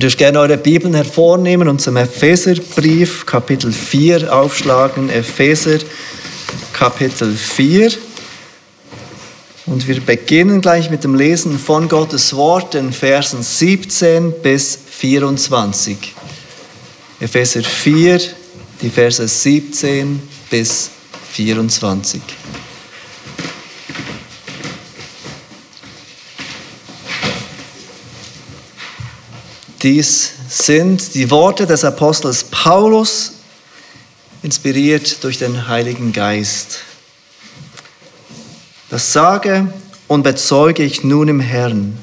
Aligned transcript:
Ihr 0.00 0.08
dürft 0.08 0.16
gerne 0.16 0.40
eure 0.40 0.56
Bibeln 0.56 0.94
hervornehmen 0.94 1.68
und 1.68 1.82
zum 1.82 1.98
Epheserbrief 1.98 3.26
Kapitel 3.26 3.70
4 3.70 4.34
aufschlagen. 4.34 5.10
Epheser 5.10 5.76
Kapitel 6.72 7.36
4. 7.36 7.92
Und 9.66 9.86
wir 9.86 10.00
beginnen 10.00 10.62
gleich 10.62 10.88
mit 10.88 11.04
dem 11.04 11.14
Lesen 11.14 11.58
von 11.58 11.86
Gottes 11.86 12.34
Wort 12.34 12.74
in 12.76 12.94
Versen 12.94 13.42
17 13.42 14.40
bis 14.40 14.78
24. 14.88 16.14
Epheser 17.20 17.62
4, 17.62 18.20
die 18.80 18.88
Verse 18.88 19.28
17 19.28 20.22
bis 20.48 20.88
24. 21.32 22.22
Dies 29.82 30.32
sind 30.46 31.14
die 31.14 31.30
Worte 31.30 31.66
des 31.66 31.84
Apostels 31.84 32.44
Paulus, 32.44 33.32
inspiriert 34.42 35.24
durch 35.24 35.38
den 35.38 35.68
Heiligen 35.68 36.12
Geist. 36.12 36.80
Das 38.90 39.12
sage 39.12 39.72
und 40.06 40.22
bezeuge 40.22 40.82
ich 40.82 41.02
nun 41.02 41.28
im 41.28 41.40
Herrn, 41.40 41.96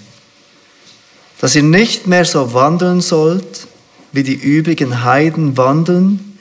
dass 1.40 1.56
ihr 1.56 1.62
nicht 1.62 2.08
mehr 2.08 2.26
so 2.26 2.52
wandeln 2.54 3.02
sollt, 3.02 3.68
wie 4.12 4.24
die 4.24 4.34
übrigen 4.34 5.04
Heiden 5.04 5.56
wandeln, 5.56 6.40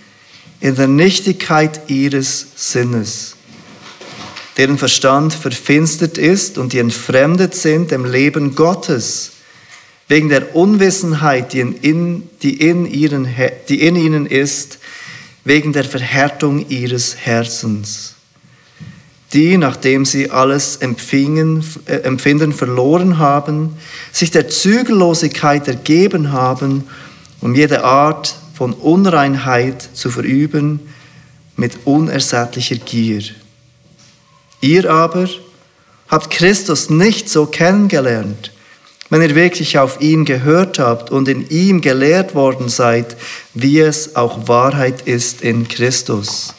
in 0.60 0.74
der 0.74 0.88
Nichtigkeit 0.88 1.90
ihres 1.90 2.46
Sinnes, 2.56 3.36
deren 4.56 4.78
Verstand 4.78 5.34
verfinstert 5.34 6.16
ist 6.16 6.56
und 6.56 6.72
die 6.72 6.78
entfremdet 6.78 7.54
sind 7.54 7.90
dem 7.90 8.06
Leben 8.06 8.54
Gottes 8.54 9.32
wegen 10.08 10.28
der 10.28 10.54
Unwissenheit, 10.54 11.52
die 11.52 11.60
in, 11.60 12.28
die 12.42 12.54
in, 12.60 12.86
ihren, 12.86 13.28
die 13.68 13.82
in 13.82 13.96
ihnen 13.96 14.26
ist, 14.26 14.78
wegen 15.44 15.72
der 15.72 15.84
Verhärtung 15.84 16.68
ihres 16.68 17.16
Herzens. 17.16 18.14
Die, 19.32 19.56
nachdem 19.56 20.04
sie 20.04 20.30
alles 20.30 20.76
empfingen, 20.76 21.64
äh, 21.86 21.96
Empfinden 21.96 22.52
verloren 22.52 23.18
haben, 23.18 23.76
sich 24.12 24.30
der 24.30 24.48
Zügellosigkeit 24.48 25.66
ergeben 25.66 26.32
haben, 26.32 26.84
um 27.40 27.54
jede 27.54 27.84
Art 27.84 28.36
von 28.54 28.72
Unreinheit 28.72 29.88
zu 29.92 30.10
verüben 30.10 30.80
mit 31.56 31.86
unersättlicher 31.86 32.76
Gier. 32.76 33.22
Ihr 34.60 34.90
aber 34.90 35.28
habt 36.08 36.30
Christus 36.30 36.88
nicht 36.88 37.28
so 37.28 37.46
kennengelernt, 37.46 38.52
wenn 39.08 39.22
ihr 39.22 39.34
wirklich 39.34 39.78
auf 39.78 40.00
ihn 40.00 40.24
gehört 40.24 40.78
habt 40.78 41.10
und 41.10 41.28
in 41.28 41.48
ihm 41.48 41.80
gelehrt 41.80 42.34
worden 42.34 42.68
seid, 42.68 43.16
wie 43.54 43.80
es 43.80 44.16
auch 44.16 44.48
Wahrheit 44.48 45.02
ist 45.02 45.42
in 45.42 45.68
Christus, 45.68 46.54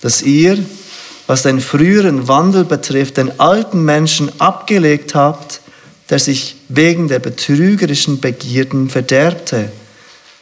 dass 0.00 0.22
ihr, 0.22 0.58
was 1.26 1.42
den 1.42 1.60
früheren 1.60 2.26
Wandel 2.26 2.64
betrifft, 2.64 3.18
den 3.18 3.38
alten 3.38 3.84
Menschen 3.84 4.32
abgelegt 4.40 5.14
habt, 5.14 5.60
der 6.08 6.18
sich 6.18 6.56
wegen 6.68 7.06
der 7.06 7.20
betrügerischen 7.20 8.20
Begierden 8.20 8.90
verderbte, 8.90 9.70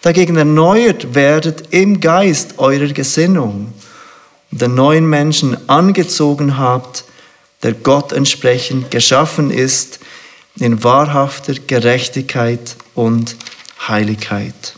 dagegen 0.01 0.37
erneuert 0.37 1.15
werdet 1.15 1.65
im 1.71 2.01
Geist 2.01 2.59
eurer 2.59 2.93
Gesinnung. 2.93 3.75
Und 4.51 4.63
den 4.63 4.75
neuen 4.75 5.09
Menschen 5.11 5.69
angezogen 5.69 6.57
habt, 6.57 7.05
der 7.63 7.75
Gott 7.75 8.13
entsprechend 8.13 8.91
geschaffen 8.91 9.51
ist, 9.51 10.01
in 10.61 10.83
wahrhafter 10.83 11.55
Gerechtigkeit 11.55 12.77
und 12.95 13.37
Heiligkeit. 13.87 14.75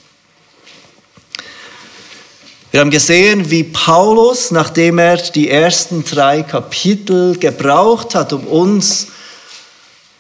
Wir 2.71 2.81
haben 2.81 2.91
gesehen, 2.91 3.51
wie 3.51 3.65
Paulus, 3.65 4.53
nachdem 4.53 4.99
er 4.99 5.17
die 5.17 5.51
ersten 5.51 6.05
drei 6.05 6.43
Kapitel 6.43 7.37
gebraucht 7.37 8.15
hat, 8.15 8.33
um 8.33 8.47
uns 8.47 9.09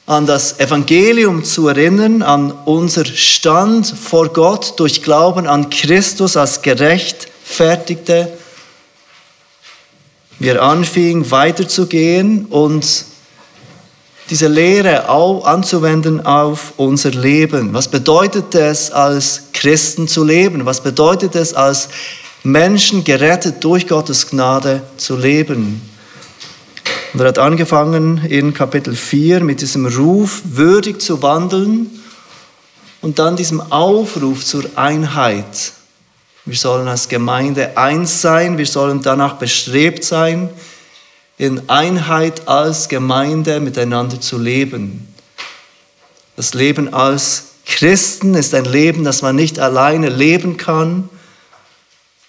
an 0.06 0.26
das 0.26 0.58
Evangelium 0.58 1.44
zu 1.44 1.68
erinnern, 1.68 2.22
an 2.22 2.50
unser 2.64 3.04
Stand 3.04 3.86
vor 3.86 4.30
Gott 4.32 4.80
durch 4.80 5.04
Glauben 5.04 5.46
an 5.46 5.70
Christus 5.70 6.36
als 6.36 6.62
Gerechtfertigte, 6.62 8.32
wir 10.40 10.60
anfingen 10.60 11.30
weiterzugehen 11.30 12.46
und 12.46 13.04
diese 14.30 14.46
Lehre 14.46 15.08
auch 15.08 15.44
anzuwenden 15.44 16.24
auf 16.24 16.74
unser 16.76 17.10
Leben. 17.10 17.74
Was 17.74 17.88
bedeutet 17.88 18.54
es, 18.54 18.92
als 18.92 19.42
Christen 19.52 20.06
zu 20.06 20.22
leben? 20.22 20.64
Was 20.64 20.80
bedeutet 20.80 21.34
es, 21.34 21.52
als 21.52 21.88
Menschen 22.44 23.02
gerettet 23.02 23.62
durch 23.64 23.88
Gottes 23.88 24.30
Gnade 24.30 24.82
zu 24.96 25.16
leben? 25.16 25.82
Und 27.12 27.20
er 27.20 27.26
hat 27.26 27.40
angefangen 27.40 28.24
in 28.24 28.54
Kapitel 28.54 28.94
4 28.94 29.42
mit 29.42 29.62
diesem 29.62 29.86
Ruf, 29.86 30.42
würdig 30.44 31.00
zu 31.00 31.22
wandeln 31.22 31.90
und 33.00 33.18
dann 33.18 33.34
diesem 33.34 33.60
Aufruf 33.60 34.44
zur 34.44 34.64
Einheit. 34.76 35.72
Wir 36.44 36.56
sollen 36.56 36.86
als 36.86 37.08
Gemeinde 37.08 37.76
eins 37.76 38.22
sein, 38.22 38.58
wir 38.58 38.66
sollen 38.66 39.02
danach 39.02 39.34
bestrebt 39.34 40.04
sein, 40.04 40.50
in 41.40 41.70
Einheit 41.70 42.48
als 42.48 42.90
Gemeinde 42.90 43.60
miteinander 43.60 44.20
zu 44.20 44.36
leben. 44.36 45.08
Das 46.36 46.52
Leben 46.52 46.92
als 46.92 47.52
Christen 47.64 48.34
ist 48.34 48.52
ein 48.52 48.66
Leben, 48.66 49.04
das 49.04 49.22
man 49.22 49.36
nicht 49.36 49.58
alleine 49.58 50.10
leben 50.10 50.58
kann. 50.58 51.08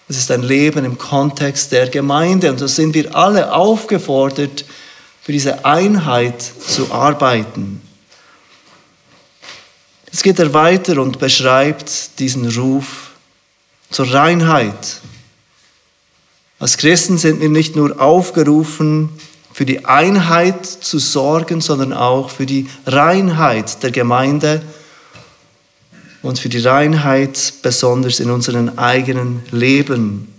Es 0.08 0.16
ist 0.16 0.30
ein 0.30 0.42
Leben 0.42 0.86
im 0.86 0.96
Kontext 0.96 1.72
der 1.72 1.90
Gemeinde 1.90 2.48
und 2.50 2.62
da 2.62 2.66
sind 2.66 2.94
wir 2.94 3.14
alle 3.14 3.52
aufgefordert, 3.52 4.64
für 5.20 5.32
diese 5.32 5.66
Einheit 5.66 6.40
zu 6.40 6.90
arbeiten. 6.90 7.82
Jetzt 10.06 10.22
geht 10.22 10.38
er 10.38 10.54
weiter 10.54 10.98
und 11.02 11.18
beschreibt 11.18 12.18
diesen 12.18 12.48
Ruf 12.48 13.10
zur 13.90 14.10
Reinheit, 14.10 15.02
als 16.62 16.76
Christen 16.76 17.18
sind 17.18 17.40
wir 17.40 17.48
nicht 17.48 17.74
nur 17.74 18.00
aufgerufen, 18.00 19.08
für 19.52 19.66
die 19.66 19.84
Einheit 19.84 20.64
zu 20.64 21.00
sorgen, 21.00 21.60
sondern 21.60 21.92
auch 21.92 22.30
für 22.30 22.46
die 22.46 22.68
Reinheit 22.86 23.82
der 23.82 23.90
Gemeinde 23.90 24.62
und 26.22 26.38
für 26.38 26.48
die 26.48 26.60
Reinheit 26.60 27.54
besonders 27.62 28.20
in 28.20 28.30
unserem 28.30 28.78
eigenen 28.78 29.42
Leben. 29.50 30.32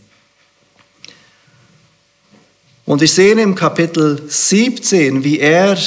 Und 2.86 3.02
wir 3.02 3.10
sehen 3.10 3.38
im 3.38 3.54
Kapitel 3.54 4.24
17, 4.26 5.26
wie 5.26 5.40
er 5.40 5.78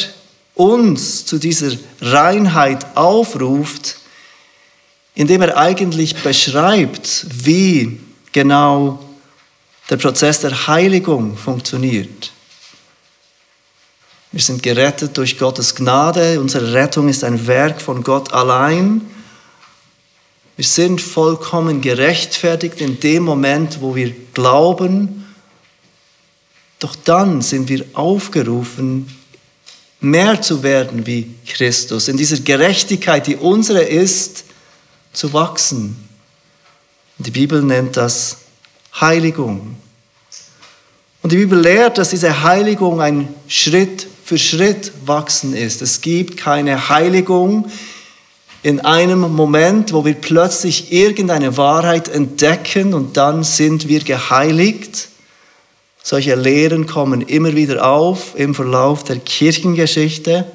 uns 0.55 1.25
zu 1.25 1.39
dieser 1.39 1.73
Reinheit 2.03 2.95
aufruft, 2.95 4.01
indem 5.15 5.41
er 5.41 5.57
eigentlich 5.57 6.15
beschreibt, 6.17 7.25
wie 7.31 8.01
genau 8.33 9.06
der 9.89 9.97
Prozess 9.97 10.41
der 10.41 10.67
Heiligung 10.67 11.37
funktioniert. 11.37 12.33
Wir 14.33 14.41
sind 14.41 14.63
gerettet 14.63 15.17
durch 15.17 15.39
Gottes 15.39 15.75
Gnade. 15.75 16.41
Unsere 16.41 16.73
Rettung 16.73 17.09
ist 17.09 17.25
ein 17.25 17.47
Werk 17.47 17.81
von 17.81 18.03
Gott 18.03 18.33
allein. 18.33 19.01
Wir 20.57 20.65
sind 20.65 21.01
vollkommen 21.01 21.81
gerechtfertigt 21.81 22.81
in 22.81 22.99
dem 22.99 23.23
Moment, 23.23 23.81
wo 23.81 23.95
wir 23.95 24.15
glauben. 24.35 25.25
Doch 26.79 26.97
dann 26.97 27.41
sind 27.41 27.69
wir 27.69 27.85
aufgerufen, 27.95 29.15
mehr 30.01 30.43
zu 30.43 30.63
werden 30.63 31.07
wie 31.07 31.35
Christus, 31.47 32.09
in 32.09 32.17
dieser 32.17 32.39
Gerechtigkeit, 32.39 33.27
die 33.27 33.37
unsere 33.37 33.83
ist, 33.83 34.45
zu 35.13 35.33
wachsen. 35.33 35.97
Die 37.19 37.31
Bibel 37.31 37.63
nennt 37.63 37.97
das 37.97 38.39
Heiligung. 39.01 39.77
Und 41.23 41.33
die 41.33 41.37
Bibel 41.37 41.59
lehrt, 41.59 41.99
dass 41.99 42.11
diese 42.11 42.43
Heiligung 42.43 43.01
ein 43.01 43.29
Schritt 43.49 44.07
für 44.25 44.39
Schritt 44.39 44.93
wachsen 45.05 45.55
ist. 45.55 45.83
Es 45.83 46.01
gibt 46.01 46.37
keine 46.37 46.89
Heiligung 46.89 47.71
in 48.63 48.81
einem 48.81 49.21
Moment, 49.21 49.93
wo 49.93 50.05
wir 50.05 50.15
plötzlich 50.15 50.93
irgendeine 50.93 51.57
Wahrheit 51.57 52.09
entdecken 52.09 52.95
und 52.95 53.17
dann 53.17 53.45
sind 53.45 53.87
wir 53.87 54.01
geheiligt. 54.01 55.09
Solche 56.03 56.35
Lehren 56.35 56.87
kommen 56.87 57.21
immer 57.21 57.55
wieder 57.55 57.85
auf 57.85 58.35
im 58.37 58.55
Verlauf 58.55 59.05
der 59.05 59.19
Kirchengeschichte, 59.19 60.47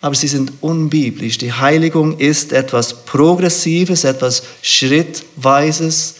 aber 0.00 0.14
sie 0.14 0.28
sind 0.28 0.52
unbiblisch. 0.60 1.38
Die 1.38 1.52
Heiligung 1.52 2.18
ist 2.18 2.52
etwas 2.52 3.04
Progressives, 3.04 4.04
etwas 4.04 4.42
Schrittweises, 4.60 6.16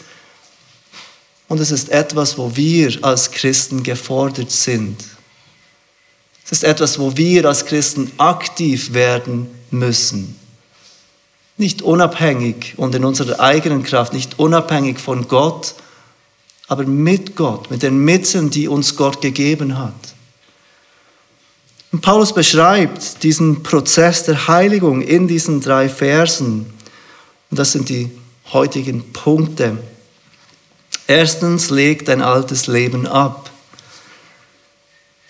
und 1.47 1.59
es 1.59 1.71
ist 1.71 1.89
etwas, 1.89 2.37
wo 2.37 2.55
wir 2.55 2.97
als 3.03 3.31
Christen 3.31 3.83
gefordert 3.83 4.51
sind. 4.51 5.03
Es 6.45 6.51
ist 6.51 6.63
etwas, 6.63 6.99
wo 6.99 7.15
wir 7.17 7.45
als 7.45 7.65
Christen 7.65 8.11
aktiv 8.17 8.93
werden 8.93 9.47
müssen. 9.71 10.35
Nicht 11.57 11.81
unabhängig 11.81 12.73
und 12.77 12.93
in 12.93 13.05
unserer 13.05 13.39
eigenen 13.39 13.83
Kraft, 13.83 14.13
nicht 14.13 14.37
unabhängig 14.39 14.99
von 14.99 15.27
Gott, 15.27 15.75
aber 16.67 16.83
mit 16.83 17.35
Gott, 17.35 17.71
mit 17.71 17.83
den 17.83 17.97
Mitteln, 17.97 18.49
die 18.49 18.67
uns 18.67 18.95
Gott 18.95 19.21
gegeben 19.21 19.77
hat. 19.77 19.93
Und 21.91 22.01
Paulus 22.01 22.33
beschreibt 22.33 23.23
diesen 23.23 23.63
Prozess 23.63 24.23
der 24.23 24.47
Heiligung 24.47 25.01
in 25.01 25.27
diesen 25.27 25.61
drei 25.61 25.87
Versen. 25.87 26.65
Und 27.49 27.57
das 27.57 27.71
sind 27.71 27.87
die 27.87 28.11
heutigen 28.51 29.13
Punkte. 29.13 29.77
Erstens, 31.07 31.69
leg 31.69 32.05
dein 32.05 32.21
altes 32.21 32.67
Leben 32.67 33.05
ab. 33.05 33.51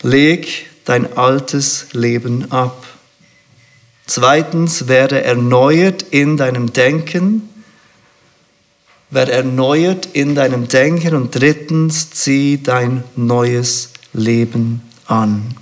Leg 0.02 0.68
dein 0.86 1.18
altes 1.18 1.88
Leben 1.92 2.52
ab. 2.52 2.86
Zweitens, 4.08 4.88
werde 4.88 5.24
erneuert 5.24 6.04
in 6.04 6.38
deinem 6.38 6.72
Denken. 6.72 7.50
Werde 9.10 9.34
erneuert 9.34 10.08
in 10.14 10.36
deinem 10.36 10.68
Denken. 10.68 11.16
Und 11.16 11.36
drittens, 11.36 12.12
zieh 12.12 12.62
dein 12.62 13.04
neues 13.16 13.90
Leben 14.14 14.82
an. 15.08 15.56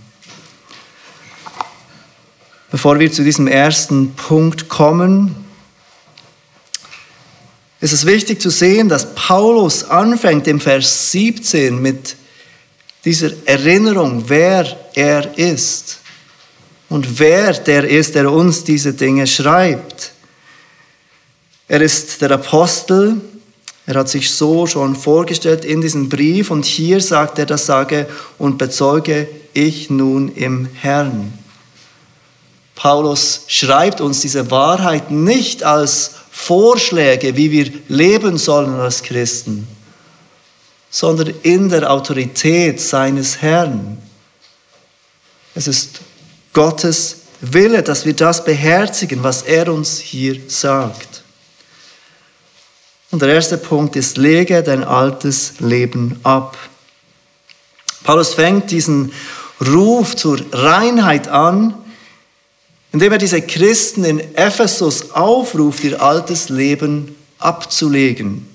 Bevor 2.69 2.99
wir 2.99 3.11
zu 3.11 3.23
diesem 3.23 3.47
ersten 3.47 4.13
Punkt 4.13 4.67
kommen, 4.67 5.42
ist 7.83 7.91
es 7.91 8.05
wichtig 8.05 8.41
zu 8.41 8.49
sehen, 8.49 8.87
dass 8.87 9.13
Paulus 9.13 9.83
anfängt 9.83 10.47
im 10.47 10.61
Vers 10.61 11.11
17 11.11 11.81
mit 11.81 12.15
dieser 13.03 13.31
Erinnerung, 13.43 14.23
wer 14.27 14.65
er 14.93 15.37
ist 15.37 15.97
und 16.87 17.19
wer 17.19 17.51
der 17.51 17.83
ist, 17.83 18.15
der 18.15 18.31
uns 18.31 18.63
diese 18.63 18.93
Dinge 18.93 19.27
schreibt. 19.27 20.13
Er 21.67 21.81
ist 21.81 22.21
der 22.21 22.31
Apostel, 22.31 23.19
er 23.85 23.95
hat 23.95 24.07
sich 24.07 24.31
so 24.31 24.65
schon 24.65 24.95
vorgestellt 24.95 25.65
in 25.65 25.81
diesem 25.81 26.07
Brief 26.07 26.51
und 26.51 26.63
hier 26.63 27.01
sagt 27.01 27.37
er 27.37 27.45
das 27.45 27.65
sage 27.65 28.07
und 28.37 28.57
bezeuge 28.57 29.27
ich 29.51 29.89
nun 29.89 30.33
im 30.35 30.69
Herrn. 30.79 31.33
Paulus 32.75 33.41
schreibt 33.47 33.99
uns 33.99 34.21
diese 34.21 34.49
Wahrheit 34.51 35.11
nicht 35.11 35.63
als 35.63 36.22
Vorschläge, 36.35 37.37
wie 37.37 37.51
wir 37.51 37.71
leben 37.87 38.39
sollen 38.39 38.73
als 38.73 39.03
Christen, 39.03 39.67
sondern 40.89 41.31
in 41.43 41.69
der 41.69 41.89
Autorität 41.89 42.81
seines 42.81 43.41
Herrn. 43.41 43.99
Es 45.53 45.67
ist 45.67 46.01
Gottes 46.51 47.17
Wille, 47.39 47.83
dass 47.83 48.05
wir 48.05 48.15
das 48.15 48.43
beherzigen, 48.43 49.23
was 49.23 49.43
er 49.43 49.71
uns 49.71 49.99
hier 49.99 50.41
sagt. 50.47 51.23
Und 53.11 53.21
der 53.21 53.29
erste 53.29 53.59
Punkt 53.59 53.95
ist, 53.95 54.17
lege 54.17 54.63
dein 54.63 54.83
altes 54.83 55.59
Leben 55.59 56.19
ab. 56.23 56.57
Paulus 58.03 58.33
fängt 58.33 58.71
diesen 58.71 59.13
Ruf 59.63 60.15
zur 60.15 60.43
Reinheit 60.51 61.27
an, 61.27 61.75
indem 62.93 63.11
er 63.11 63.17
diese 63.17 63.41
Christen 63.41 64.05
in 64.05 64.19
Ephesus 64.35 65.11
aufruft, 65.11 65.83
ihr 65.83 66.01
altes 66.01 66.47
Leben 66.47 67.17
abzulegen 67.39 68.47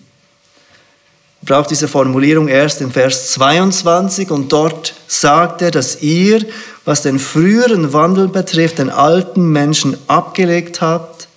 braucht 1.49 1.71
diese 1.71 1.89
Formulierung 1.89 2.49
erst 2.49 2.81
im 2.81 2.91
Vers 2.91 3.33
22 3.33 4.31
und 4.31 4.53
dort 4.53 4.95
sagt 5.07 5.63
er, 5.63 5.71
dass 5.71 6.03
ihr, 6.03 6.45
was 6.85 7.03
den 7.03 7.19
früheren 7.19 7.93
Wandel 7.93 8.29
betrifft, 8.29 8.79
den 8.79 8.91
alten 8.91 9.51
Menschen 9.51 9.97
abgelegt 10.09 10.81
habt, 10.81 11.29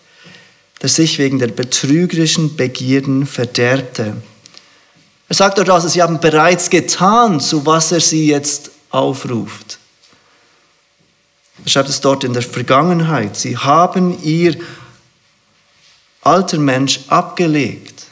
der 0.82 0.90
sich 0.90 1.20
wegen 1.20 1.40
der 1.40 1.48
betrügerischen 1.48 2.56
Begierden 2.56 3.26
verderbte. 3.26 4.16
Er 5.30 5.36
sagt 5.36 5.60
dort 5.60 5.70
also, 5.70 5.88
sie 5.88 6.02
haben 6.02 6.20
bereits 6.20 6.70
getan, 6.70 7.40
zu 7.40 7.66
was 7.66 7.92
er 7.92 8.02
sie 8.02 8.28
jetzt 8.28 8.72
aufruft. 8.90 9.80
Er 11.64 11.70
schreibt 11.70 11.90
es 11.90 12.02
dort 12.02 12.24
in 12.24 12.34
der 12.34 12.42
Vergangenheit. 12.42 13.36
Sie 13.36 13.58
haben 13.58 14.22
ihr 14.24 14.58
alter 16.22 16.58
Mensch 16.58 17.02
abgelegt. 17.08 18.06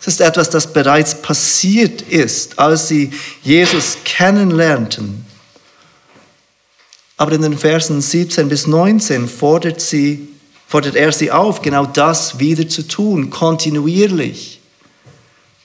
Es 0.00 0.08
ist 0.08 0.20
etwas, 0.20 0.50
das 0.50 0.72
bereits 0.72 1.22
passiert 1.22 2.02
ist, 2.02 2.58
als 2.58 2.88
sie 2.88 3.12
Jesus 3.42 3.98
kennenlernten. 4.04 5.24
Aber 7.16 7.32
in 7.32 7.42
den 7.42 7.56
Versen 7.56 8.00
17 8.00 8.48
bis 8.48 8.66
19 8.66 9.28
fordert, 9.28 9.80
sie, 9.80 10.28
fordert 10.66 10.96
er 10.96 11.12
sie 11.12 11.30
auf, 11.30 11.62
genau 11.62 11.86
das 11.86 12.40
wieder 12.40 12.68
zu 12.68 12.82
tun, 12.88 13.30
kontinuierlich. 13.30 14.60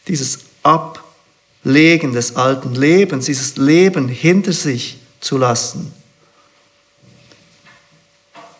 Dieses 0.07 0.39
Ablegen 0.61 2.13
des 2.13 2.35
alten 2.35 2.75
Lebens, 2.75 3.25
dieses 3.25 3.57
Leben 3.57 4.07
hinter 4.07 4.53
sich 4.53 4.99
zu 5.19 5.39
lassen. 5.39 5.91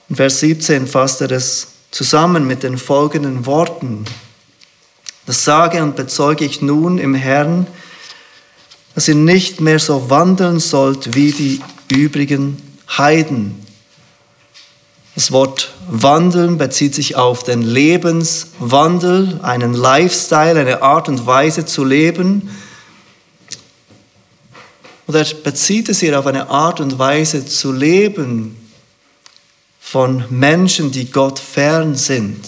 In 0.10 0.16
Vers 0.16 0.40
17 0.40 0.88
fasst 0.88 1.22
er 1.22 1.32
es 1.32 1.68
zusammen 1.92 2.48
mit 2.48 2.64
den 2.64 2.78
folgenden 2.78 3.46
Worten. 3.46 4.06
Das 5.26 5.44
sage 5.44 5.84
und 5.84 5.98
bezeuge 5.98 6.46
ich 6.46 6.62
nun 6.62 6.98
im 6.98 7.14
Herrn, 7.14 7.68
dass 8.96 9.10
ihr 9.10 9.16
nicht 9.16 9.60
mehr 9.60 9.80
so 9.80 10.10
wandeln 10.10 10.60
sollt 10.60 11.14
wie 11.14 11.32
die 11.32 11.62
übrigen 11.90 12.58
Heiden. 12.98 13.56
Das 15.16 15.32
Wort 15.32 15.74
wandeln 15.90 16.58
bezieht 16.58 16.96
sich 16.96 17.16
auf 17.18 17.44
den 17.44 17.62
Lebenswandel, 17.62 19.40
einen 19.42 19.74
Lifestyle, 19.74 20.60
eine 20.60 20.82
Art 20.84 21.10
und 21.10 21.26
Weise 21.26 21.66
zu 21.66 21.84
leben. 21.84 22.50
Oder 25.08 25.26
bezieht 25.44 25.90
es 25.90 26.00
hier 26.00 26.18
auf 26.18 26.28
eine 26.28 26.50
Art 26.50 26.80
und 26.80 26.98
Weise 26.98 27.46
zu 27.46 27.74
leben 27.74 28.67
von 29.90 30.26
Menschen, 30.30 30.92
die 30.92 31.10
Gott 31.10 31.40
fern 31.40 31.96
sind. 31.96 32.46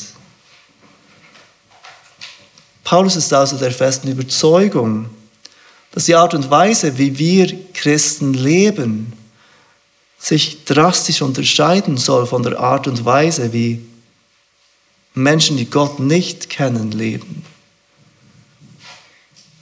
Paulus 2.83 3.15
ist 3.15 3.31
also 3.31 3.55
der 3.55 3.71
festen 3.71 4.09
Überzeugung, 4.09 5.09
dass 5.91 6.03
die 6.03 6.15
Art 6.15 6.33
und 6.33 6.51
Weise, 6.51 6.97
wie 6.97 7.17
wir 7.17 7.71
Christen 7.71 8.33
leben, 8.33 9.13
sich 10.17 10.65
drastisch 10.65 11.21
unterscheiden 11.21 11.95
soll 11.95 12.25
von 12.27 12.43
der 12.43 12.59
Art 12.59 12.87
und 12.89 13.05
Weise, 13.05 13.53
wie 13.53 13.85
Menschen, 15.13 15.55
die 15.55 15.69
Gott 15.69 15.97
nicht 15.97 16.49
kennen, 16.49 16.91
leben. 16.91 17.45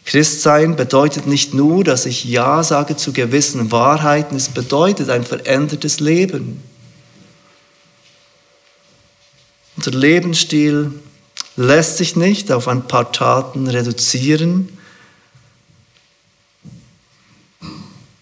Christsein 0.04 0.76
bedeutet 0.76 1.28
nicht 1.28 1.54
nur, 1.54 1.84
dass 1.84 2.08
ich 2.08 2.26
Ja 2.26 2.64
sage 2.64 2.96
zu 2.96 3.14
gewissen 3.14 3.72
Wahrheiten, 3.72 4.36
es 4.36 4.50
bedeutet 4.50 5.12
ein 5.12 5.24
verändertes 5.24 6.00
Leben. 6.00 6.64
Unser 9.78 9.92
Lebensstil 9.92 10.92
lässt 11.56 11.98
sich 11.98 12.16
nicht 12.16 12.52
auf 12.52 12.68
ein 12.68 12.88
paar 12.88 13.12
Taten 13.12 13.68
reduzieren, 13.68 14.70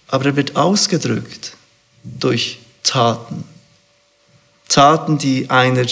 aber 0.08 0.26
er 0.26 0.36
wird 0.36 0.56
ausgedrückt 0.56 1.54
durch 2.04 2.60
Taten. 2.84 3.44
Taten, 4.70 5.18
die 5.18 5.50
einer 5.50 5.86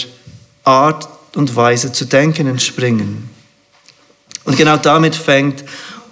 Art 0.64 1.08
und 1.34 1.56
Weise 1.56 1.92
zu 1.92 2.04
denken 2.04 2.46
entspringen. 2.46 3.28
Und 4.44 4.56
genau 4.56 4.76
damit 4.76 5.16
fängt 5.16 5.64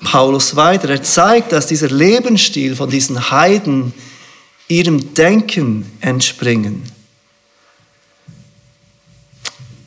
Paulus 0.02 0.56
weiter. 0.56 0.90
Er 0.90 1.02
zeigt, 1.02 1.52
dass 1.52 1.66
dieser 1.66 1.88
Lebensstil 1.88 2.74
von 2.74 2.90
diesen 2.90 3.30
Heiden 3.30 3.92
ihrem 4.68 5.14
Denken 5.14 5.90
entspringen. 6.00 6.91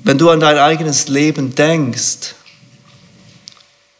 Wenn 0.05 0.19
du 0.19 0.29
an 0.29 0.39
dein 0.39 0.59
eigenes 0.59 1.07
Leben 1.07 1.55
denkst 1.55 2.35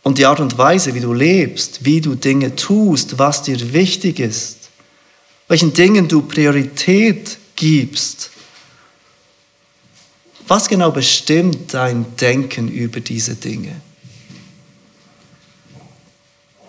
und 0.04 0.20
die 0.20 0.28
Art 0.28 0.40
und 0.40 0.56
Weise, 0.56 0.94
wie 0.94 1.00
du 1.00 1.14
lebst, 1.14 1.84
wie 1.84 2.00
du 2.00 2.14
Dinge 2.14 2.56
tust, 2.56 3.18
was 3.18 3.42
dir 3.42 3.74
wichtig 3.74 4.20
ist, 4.20 4.70
welchen 5.48 5.74
Dingen 5.74 6.08
du 6.08 6.22
Priorität 6.22 7.40
gibst, 7.56 8.30
was 10.48 10.68
genau 10.68 10.92
bestimmt 10.92 11.74
dein 11.74 12.06
Denken 12.18 12.68
über 12.68 13.00
diese 13.00 13.34
Dinge? 13.34 13.82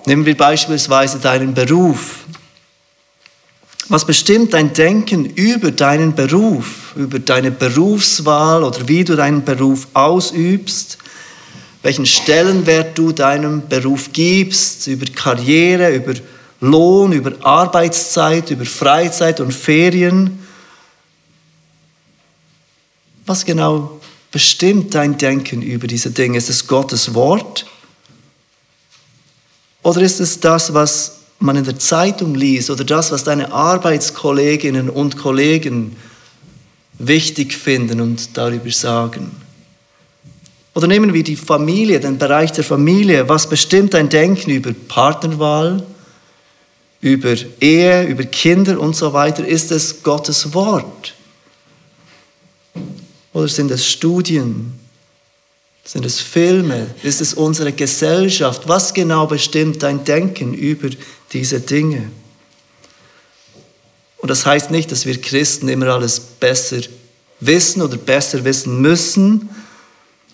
Nehmen 0.06 0.24
wir 0.24 0.36
beispielsweise 0.36 1.18
deinen 1.18 1.52
Beruf. 1.52 2.24
Was 3.88 4.04
bestimmt 4.04 4.52
dein 4.52 4.72
Denken 4.72 5.26
über 5.26 5.70
deinen 5.70 6.14
Beruf, 6.14 6.94
über 6.96 7.20
deine 7.20 7.52
Berufswahl 7.52 8.64
oder 8.64 8.88
wie 8.88 9.04
du 9.04 9.14
deinen 9.14 9.44
Beruf 9.44 9.86
ausübst, 9.94 10.98
welchen 11.82 12.04
Stellenwert 12.04 12.98
du 12.98 13.12
deinem 13.12 13.68
Beruf 13.68 14.12
gibst, 14.12 14.88
über 14.88 15.06
Karriere, 15.06 15.94
über 15.94 16.14
Lohn, 16.60 17.12
über 17.12 17.32
Arbeitszeit, 17.46 18.50
über 18.50 18.64
Freizeit 18.64 19.38
und 19.38 19.52
Ferien? 19.52 20.44
Was 23.24 23.44
genau 23.44 24.00
bestimmt 24.32 24.96
dein 24.96 25.16
Denken 25.16 25.62
über 25.62 25.86
diese 25.86 26.10
Dinge? 26.10 26.38
Ist 26.38 26.50
es 26.50 26.66
Gottes 26.66 27.14
Wort? 27.14 27.66
Oder 29.84 30.00
ist 30.00 30.18
es 30.18 30.40
das, 30.40 30.74
was 30.74 31.18
man 31.38 31.56
in 31.56 31.64
der 31.64 31.78
Zeitung 31.78 32.34
liest 32.34 32.70
oder 32.70 32.84
das, 32.84 33.12
was 33.12 33.24
deine 33.24 33.52
Arbeitskolleginnen 33.52 34.88
und 34.88 35.16
Kollegen 35.18 35.96
wichtig 36.98 37.54
finden 37.54 38.00
und 38.00 38.36
darüber 38.36 38.70
sagen? 38.70 39.30
Oder 40.74 40.88
nehmen 40.88 41.14
wir 41.14 41.22
die 41.22 41.36
Familie, 41.36 42.00
den 42.00 42.18
Bereich 42.18 42.52
der 42.52 42.64
Familie. 42.64 43.28
Was 43.30 43.48
bestimmt 43.48 43.94
dein 43.94 44.10
Denken 44.10 44.50
über 44.50 44.72
Partnerwahl, 44.88 45.82
über 47.00 47.34
Ehe, 47.60 48.04
über 48.04 48.24
Kinder 48.24 48.78
und 48.78 48.94
so 48.94 49.12
weiter? 49.14 49.46
Ist 49.46 49.72
es 49.72 50.02
Gottes 50.02 50.52
Wort? 50.52 51.14
Oder 53.32 53.48
sind 53.48 53.70
es 53.70 53.86
Studien? 53.86 54.78
Sind 55.82 56.04
es 56.04 56.20
Filme? 56.20 56.88
Ist 57.02 57.20
es 57.20 57.32
unsere 57.32 57.72
Gesellschaft? 57.72 58.62
Was 58.66 58.92
genau 58.92 59.26
bestimmt 59.26 59.82
dein 59.82 60.04
Denken 60.04 60.52
über 60.52 60.88
diese 61.32 61.60
Dinge? 61.60 62.10
Und 64.18 64.30
das 64.30 64.46
heißt 64.46 64.70
nicht, 64.70 64.90
dass 64.90 65.06
wir 65.06 65.20
Christen 65.20 65.68
immer 65.68 65.88
alles 65.88 66.18
besser 66.18 66.80
wissen 67.40 67.82
oder 67.82 67.96
besser 67.96 68.44
wissen 68.44 68.80
müssen 68.80 69.48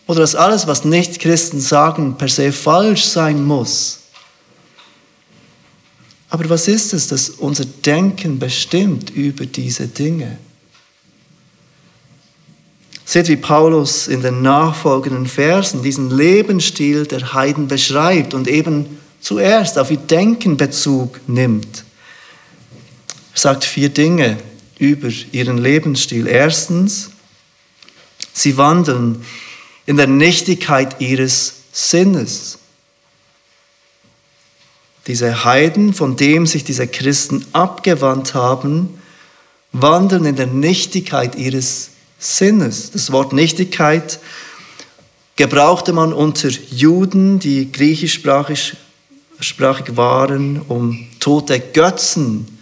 oder 0.07 0.21
dass 0.21 0.35
alles, 0.35 0.67
was 0.67 0.85
Nicht-Christen 0.85 1.61
sagen, 1.61 2.17
per 2.17 2.29
se 2.29 2.53
falsch 2.53 3.05
sein 3.05 3.45
muss. 3.45 4.01
Aber 6.31 6.49
was 6.49 6.69
ist 6.69 6.95
es, 6.95 7.09
das 7.09 7.29
unser 7.29 7.67
Denken 7.67 8.39
bestimmt 8.39 9.11
über 9.11 9.45
diese 9.45 9.89
Dinge? 9.89 10.39
Seht, 13.05 13.29
wie 13.29 13.37
Paulus 13.37 14.09
in 14.09 14.23
den 14.23 14.41
nachfolgenden 14.41 15.27
Versen 15.27 15.83
diesen 15.83 16.11
Lebensstil 16.11 17.05
der 17.05 17.35
Heiden 17.35 17.69
beschreibt 17.69 18.33
und 18.33 18.49
eben 18.49 18.99
zuerst 19.23 19.79
auf 19.79 19.91
ihr 19.91 19.97
Denken 19.97 20.59
Bezug 20.59 21.21
nimmt. 21.26 21.85
Er 23.33 23.41
sagt 23.41 23.64
vier 23.64 23.88
Dinge 23.88 24.37
über 24.79 25.09
ihren 25.31 25.57
Lebensstil. 25.57 26.26
Erstens, 26.26 27.11
sie 28.35 28.59
wandeln 28.59 29.25
in 29.87 29.97
der 29.97 30.09
Nichtigkeit 30.09 31.00
ihres 31.00 31.55
Sinnes. 31.73 32.59
Diese 35.07 35.45
Heiden, 35.45 35.95
von 35.95 36.17
dem 36.17 36.47
sich 36.47 36.64
diese 36.64 36.87
Christen 36.87 37.47
abgewandt 37.52 38.35
haben, 38.35 39.00
wandeln 39.73 40.26
in 40.26 40.37
der 40.37 40.47
Nichtigkeit 40.47 41.37
ihres 41.37 41.91
Sinnes. 42.19 42.91
Das 42.91 43.11
Wort 43.11 43.33
Nichtigkeit 43.33 44.21
gebrauchte 45.37 45.93
man 45.93 46.12
unter 46.12 46.49
Juden, 46.49 47.38
die 47.38 47.73
griechischsprachig 47.73 48.76
waren, 49.97 50.61
um 50.69 51.07
tote 51.21 51.61
Götzen, 51.61 52.59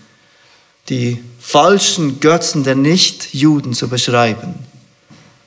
die 0.89 1.23
falschen 1.39 2.21
Götzen 2.21 2.65
der 2.65 2.75
Nichtjuden 2.75 3.75
zu 3.75 3.89
beschreiben. 3.89 4.55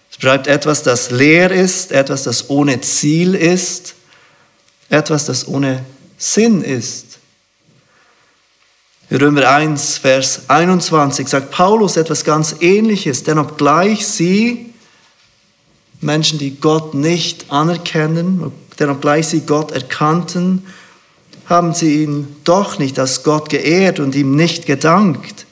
Es 0.09 0.17
beschreibt 0.17 0.47
etwas, 0.47 0.83
das 0.83 1.11
leer 1.11 1.51
ist, 1.51 1.91
etwas, 1.91 2.23
das 2.23 2.49
ohne 2.49 2.81
Ziel 2.81 3.35
ist, 3.35 3.95
etwas, 4.89 5.25
das 5.25 5.47
ohne 5.47 5.83
Sinn 6.17 6.61
ist. 6.61 7.19
Römer 9.11 9.47
1, 9.47 9.97
Vers 9.97 10.41
21 10.47 11.27
sagt 11.27 11.51
Paulus 11.51 11.97
etwas 11.97 12.23
ganz 12.23 12.55
Ähnliches, 12.61 13.23
denn 13.23 13.37
obgleich 13.37 14.07
sie, 14.07 14.73
Menschen, 16.01 16.39
die 16.39 16.59
Gott 16.59 16.93
nicht 16.93 17.51
anerkennen, 17.51 18.51
denn 18.79 18.89
obgleich 18.89 19.27
sie 19.27 19.41
Gott 19.41 19.71
erkannten, 19.71 20.65
haben 21.45 21.73
sie 21.73 22.03
ihn 22.03 22.35
doch 22.43 22.79
nicht 22.79 22.99
als 22.99 23.23
Gott 23.23 23.49
geehrt 23.49 23.99
und 23.99 24.15
ihm 24.15 24.35
nicht 24.35 24.65
gedankt 24.65 25.45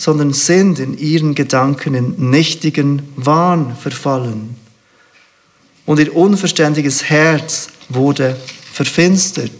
sondern 0.00 0.32
sind 0.32 0.78
in 0.78 0.96
ihren 0.96 1.34
Gedanken 1.34 1.94
in 1.94 2.30
nichtigen 2.30 3.12
Wahn 3.16 3.76
verfallen. 3.76 4.56
Und 5.84 6.00
ihr 6.00 6.16
unverständiges 6.16 7.04
Herz 7.04 7.68
wurde 7.90 8.34
verfinstert. 8.72 9.50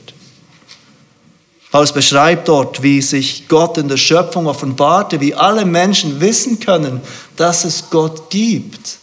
Paulus 1.70 1.92
beschreibt 1.92 2.48
dort, 2.48 2.82
wie 2.82 3.02
sich 3.02 3.48
Gott 3.48 3.76
in 3.76 3.88
der 3.88 3.98
Schöpfung 3.98 4.46
offenbarte, 4.46 5.20
wie 5.20 5.34
alle 5.34 5.66
Menschen 5.66 6.22
wissen 6.22 6.58
können, 6.58 7.02
dass 7.36 7.64
es 7.66 7.90
Gott 7.90 8.30
gibt. 8.30 8.96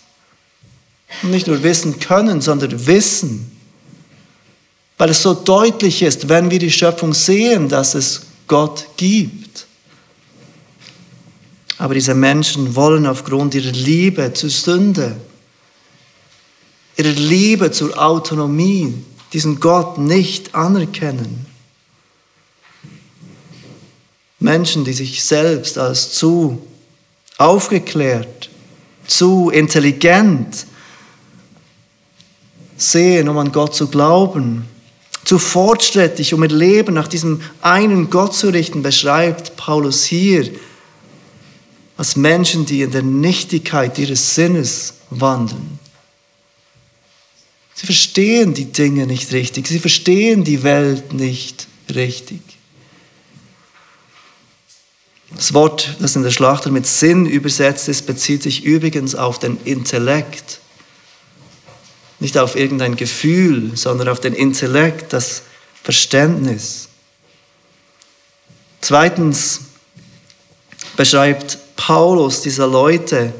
Und 1.21 1.29
nicht 1.29 1.45
nur 1.45 1.61
wissen 1.61 1.99
können, 1.99 2.41
sondern 2.41 2.87
wissen. 2.87 3.56
Weil 4.97 5.11
es 5.11 5.21
so 5.21 5.33
deutlich 5.33 6.01
ist, 6.01 6.27
wenn 6.27 6.49
wir 6.49 6.59
die 6.59 6.71
Schöpfung 6.71 7.13
sehen, 7.13 7.69
dass 7.69 7.93
es 7.93 8.21
Gott 8.47 8.87
gibt. 8.97 9.67
Aber 11.77 11.93
diese 11.93 12.15
Menschen 12.15 12.75
wollen 12.75 13.05
aufgrund 13.05 13.53
ihrer 13.53 13.71
Liebe 13.71 14.33
zur 14.33 14.49
Sünde, 14.49 15.15
ihrer 16.97 17.11
Liebe 17.11 17.69
zur 17.71 17.97
Autonomie, 18.01 18.95
diesen 19.33 19.59
Gott 19.59 19.99
nicht 19.99 20.55
anerkennen. 20.55 21.45
Menschen, 24.39 24.85
die 24.85 24.93
sich 24.93 25.23
selbst 25.23 25.77
als 25.77 26.13
zu 26.13 26.65
aufgeklärt, 27.37 28.49
zu 29.05 29.51
intelligent 29.51 30.65
sehen, 32.77 33.29
um 33.29 33.37
an 33.37 33.51
Gott 33.51 33.75
zu 33.75 33.87
glauben, 33.87 34.67
zu 35.27 35.39
fortschrittlich, 35.39 36.33
um 36.33 36.41
ihr 36.43 36.49
Leben 36.49 36.93
nach 36.93 37.09
diesem 37.09 37.41
einen 37.61 38.09
Gott 38.09 38.33
zu 38.33 38.47
richten, 38.47 38.81
beschreibt 38.81 39.57
Paulus 39.57 40.05
hier 40.05 40.49
als 41.97 42.15
Menschen, 42.15 42.65
die 42.65 42.81
in 42.81 42.91
der 42.91 43.01
Nichtigkeit 43.01 43.99
ihres 43.99 44.35
Sinnes 44.35 44.93
wandeln. 45.09 45.79
Sie 47.73 47.85
verstehen 47.85 48.53
die 48.53 48.71
Dinge 48.71 49.05
nicht 49.05 49.33
richtig, 49.33 49.67
sie 49.67 49.79
verstehen 49.79 50.45
die 50.45 50.63
Welt 50.63 51.11
nicht 51.11 51.67
richtig. 51.93 52.39
Das 55.35 55.53
Wort, 55.53 55.97
das 55.99 56.15
in 56.15 56.23
der 56.23 56.31
Schlachter 56.31 56.71
mit 56.71 56.87
Sinn 56.87 57.25
übersetzt 57.25 57.89
ist, 57.89 58.07
bezieht 58.07 58.43
sich 58.43 58.63
übrigens 58.63 59.13
auf 59.13 59.39
den 59.39 59.57
Intellekt. 59.65 60.61
Nicht 62.19 62.37
auf 62.37 62.55
irgendein 62.55 62.95
Gefühl, 62.95 63.75
sondern 63.75 64.07
auf 64.09 64.19
den 64.19 64.33
Intellekt, 64.33 65.13
das 65.13 65.43
Verständnis. 65.83 66.87
Zweitens 68.81 69.61
beschreibt 70.95 71.57
Paulus 71.75 72.41
dieser 72.41 72.67
Leute 72.67 73.33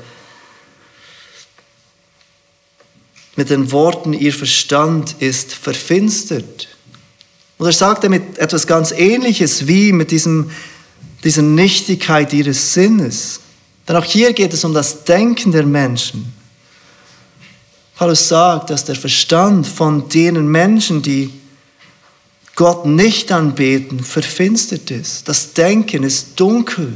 mit 3.36 3.50
den 3.50 3.72
Worten, 3.72 4.13
ihr 4.13 4.34
Verstand 4.34 5.15
ist 5.19 5.53
verfinstert. 5.53 6.67
Und 7.57 7.65
er 7.65 7.72
sagt 7.72 8.03
damit 8.03 8.38
etwas 8.38 8.67
ganz 8.67 8.91
Ähnliches 8.91 9.67
wie 9.67 9.91
mit 9.91 10.12
diesem, 10.12 10.51
dieser 11.24 11.43
Nichtigkeit 11.43 12.34
ihres 12.34 12.74
Sinnes. 12.74 13.39
Denn 13.88 13.96
auch 13.96 14.03
hier 14.03 14.34
geht 14.34 14.53
es 14.53 14.63
um 14.63 14.74
das 14.74 15.03
Denken 15.03 15.51
der 15.51 15.65
Menschen. 15.65 16.34
Paulus 17.98 18.27
sagt, 18.27 18.70
dass 18.70 18.86
der 18.86 18.96
Verstand 18.96 19.66
von 19.66 20.08
denen 20.08 20.48
Menschen, 20.48 21.01
die 21.01 21.34
Gott 22.56 22.86
nicht 22.86 23.32
anbeten, 23.32 24.04
verfinstert 24.04 24.92
ist. 24.92 25.27
Das 25.27 25.54
Denken 25.54 26.04
ist 26.04 26.39
dunkel. 26.39 26.94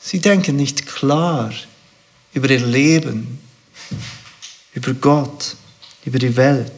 Sie 0.00 0.18
denken 0.18 0.56
nicht 0.56 0.86
klar 0.86 1.52
über 2.32 2.50
ihr 2.50 2.66
Leben, 2.66 3.38
über 4.74 4.94
Gott, 4.94 5.54
über 6.04 6.18
die 6.18 6.36
Welt. 6.36 6.72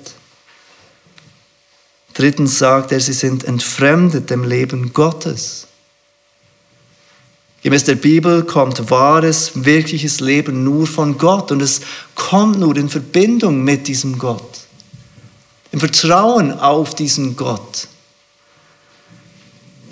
Drittens 2.13 2.59
sagt 2.59 2.93
er, 2.93 3.01
sie 3.01 3.15
sind 3.15 3.45
entfremdet 3.45 4.29
dem 4.29 4.45
Leben 4.45 4.93
Gottes. 4.93 5.69
Gemäß 7.63 7.85
der 7.85 7.95
Bibel 7.95 8.43
kommt 8.43 8.91
wahres, 8.91 9.53
wirkliches 9.55 10.19
Leben 10.21 10.65
nur 10.65 10.87
von 10.87 11.17
Gott 11.17 11.53
und 11.53 11.63
es 11.63 11.81
kommt 12.17 12.59
nur 12.59 12.77
in 12.77 12.89
Verbindung 12.89 13.63
mit 13.63 13.87
diesem 13.87 14.19
Gott, 14.19 14.61
im 15.71 15.79
Vertrauen 15.79 16.59
auf 16.59 16.95
diesen 16.97 17.37
Gott. 17.37 17.87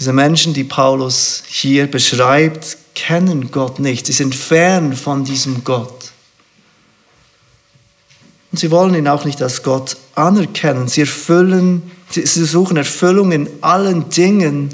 Diese 0.00 0.12
Menschen, 0.12 0.53
die 0.53 0.65
Paulus 0.65 1.45
hier 1.47 1.87
beschreibt, 1.87 2.79
kennen 2.95 3.50
Gott 3.53 3.79
nicht. 3.79 4.07
Sie 4.07 4.12
sind 4.12 4.35
fern 4.35 4.97
von 4.97 5.25
diesem 5.25 5.62
Gott. 5.62 6.11
Und 8.50 8.59
sie 8.59 8.71
wollen 8.71 8.95
ihn 8.95 9.07
auch 9.07 9.25
nicht 9.25 9.43
als 9.43 9.62
Gott 9.62 9.97
anerkennen. 10.15 10.89
Sie 10.89 11.03
erfüllen, 11.03 11.91
sie 12.09 12.25
suchen 12.25 12.77
Erfüllung 12.77 13.31
in 13.31 13.49
allen 13.61 14.09
Dingen, 14.09 14.71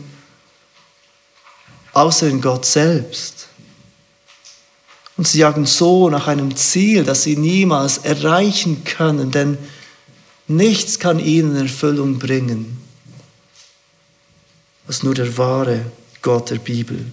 außer 1.96 2.28
in 2.28 2.42
Gott 2.42 2.66
selbst. 2.66 3.48
Und 5.16 5.26
sie 5.26 5.38
jagen 5.38 5.64
so 5.64 6.10
nach 6.10 6.26
einem 6.26 6.54
Ziel, 6.54 7.04
das 7.04 7.22
sie 7.22 7.36
niemals 7.36 7.98
erreichen 7.98 8.84
können, 8.84 9.30
denn 9.30 9.56
nichts 10.46 10.98
kann 10.98 11.18
ihnen 11.18 11.56
Erfüllung 11.56 12.18
bringen, 12.18 12.82
als 14.86 15.02
nur 15.02 15.14
der 15.14 15.38
wahre 15.38 15.86
Gott 16.20 16.50
der 16.50 16.56
Bibel. 16.58 17.10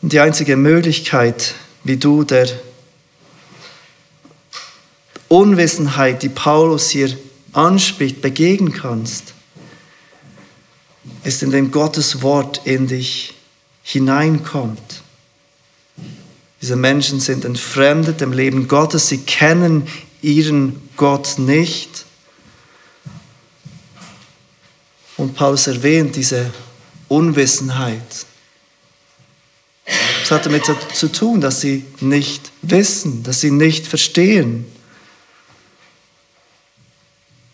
Und 0.00 0.12
die 0.12 0.20
einzige 0.20 0.56
Möglichkeit, 0.56 1.56
wie 1.82 1.96
du 1.96 2.22
der 2.22 2.48
Unwissenheit, 5.26 6.22
die 6.22 6.28
Paulus 6.28 6.90
hier 6.90 7.18
anspricht, 7.52 8.22
begegnen 8.22 8.72
kannst, 8.72 9.34
ist, 11.24 11.42
indem 11.42 11.70
Gottes 11.70 12.22
Wort 12.22 12.62
in 12.64 12.86
dich 12.86 13.34
hineinkommt. 13.82 15.02
Diese 16.60 16.76
Menschen 16.76 17.20
sind 17.20 17.44
entfremdet 17.44 18.20
dem 18.20 18.32
Leben 18.32 18.68
Gottes, 18.68 19.08
sie 19.08 19.18
kennen 19.18 19.86
ihren 20.22 20.88
Gott 20.96 21.38
nicht. 21.38 22.04
Und 25.16 25.34
Paulus 25.34 25.66
erwähnt 25.66 26.16
diese 26.16 26.50
Unwissenheit. 27.08 28.26
Es 30.22 30.30
hat 30.30 30.44
damit 30.44 30.64
zu 30.92 31.10
tun, 31.10 31.40
dass 31.40 31.60
sie 31.60 31.84
nicht 32.00 32.52
wissen, 32.62 33.22
dass 33.22 33.40
sie 33.40 33.50
nicht 33.50 33.86
verstehen. 33.86 34.66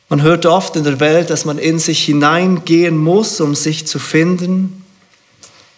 Man 0.09 0.23
hört 0.23 0.47
oft 0.47 0.77
in 0.77 0.85
der 0.85 1.01
Welt, 1.01 1.31
dass 1.31 1.45
man 1.45 1.59
in 1.59 1.79
sich 1.79 2.05
hineingehen 2.05 2.97
muss, 2.97 3.41
um 3.41 3.55
sich 3.55 3.87
zu 3.87 3.99
finden. 3.99 4.85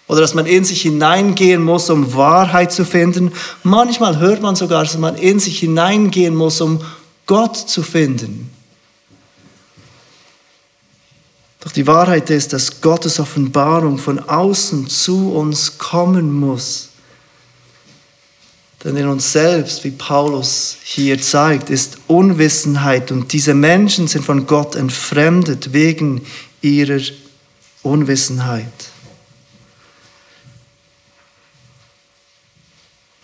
Oder 0.08 0.20
dass 0.20 0.34
man 0.34 0.46
in 0.46 0.64
sich 0.64 0.82
hineingehen 0.82 1.62
muss, 1.62 1.90
um 1.90 2.14
Wahrheit 2.14 2.72
zu 2.72 2.84
finden. 2.84 3.32
Manchmal 3.62 4.18
hört 4.18 4.42
man 4.42 4.54
sogar, 4.54 4.84
dass 4.84 4.98
man 4.98 5.16
in 5.16 5.40
sich 5.40 5.58
hineingehen 5.58 6.34
muss, 6.34 6.60
um 6.60 6.80
Gott 7.26 7.56
zu 7.56 7.82
finden. 7.82 8.50
Doch 11.60 11.72
die 11.72 11.88
Wahrheit 11.88 12.30
ist, 12.30 12.52
dass 12.52 12.80
Gottes 12.80 13.18
Offenbarung 13.18 13.98
von 13.98 14.20
außen 14.20 14.88
zu 14.88 15.32
uns 15.32 15.78
kommen 15.78 16.32
muss. 16.32 16.90
Denn 18.86 18.96
in 18.96 19.08
uns 19.08 19.32
selbst, 19.32 19.82
wie 19.82 19.90
Paulus 19.90 20.76
hier 20.84 21.20
zeigt, 21.20 21.70
ist 21.70 21.98
Unwissenheit 22.06 23.10
und 23.10 23.32
diese 23.32 23.52
Menschen 23.52 24.06
sind 24.06 24.24
von 24.24 24.46
Gott 24.46 24.76
entfremdet 24.76 25.72
wegen 25.72 26.24
ihrer 26.60 27.00
Unwissenheit. 27.82 28.64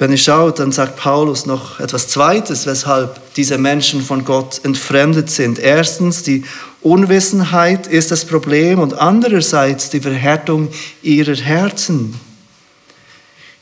Wenn 0.00 0.10
ihr 0.10 0.18
schaut, 0.18 0.58
dann 0.58 0.72
sagt 0.72 0.96
Paulus 0.96 1.46
noch 1.46 1.78
etwas 1.78 2.08
Zweites, 2.08 2.66
weshalb 2.66 3.20
diese 3.34 3.56
Menschen 3.56 4.02
von 4.02 4.24
Gott 4.24 4.60
entfremdet 4.64 5.30
sind. 5.30 5.60
Erstens, 5.60 6.24
die 6.24 6.42
Unwissenheit 6.80 7.86
ist 7.86 8.10
das 8.10 8.24
Problem 8.24 8.80
und 8.80 8.94
andererseits 8.94 9.90
die 9.90 10.00
Verhärtung 10.00 10.70
ihrer 11.04 11.36
Herzen. 11.36 12.18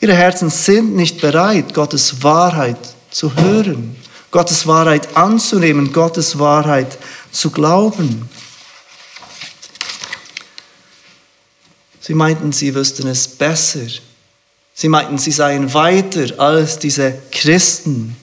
Ihre 0.00 0.14
Herzen 0.14 0.48
sind 0.48 0.96
nicht 0.96 1.20
bereit, 1.20 1.74
Gottes 1.74 2.22
Wahrheit 2.22 2.78
zu 3.10 3.34
hören, 3.36 3.96
Gottes 4.30 4.66
Wahrheit 4.66 5.14
anzunehmen, 5.14 5.92
Gottes 5.92 6.38
Wahrheit 6.38 6.96
zu 7.30 7.50
glauben. 7.50 8.28
Sie 12.00 12.14
meinten, 12.14 12.52
sie 12.52 12.74
wüssten 12.74 13.08
es 13.08 13.28
besser. 13.28 13.86
Sie 14.72 14.88
meinten, 14.88 15.18
sie 15.18 15.32
seien 15.32 15.74
weiter 15.74 16.40
als 16.40 16.78
diese 16.78 17.18
Christen. 17.30 18.16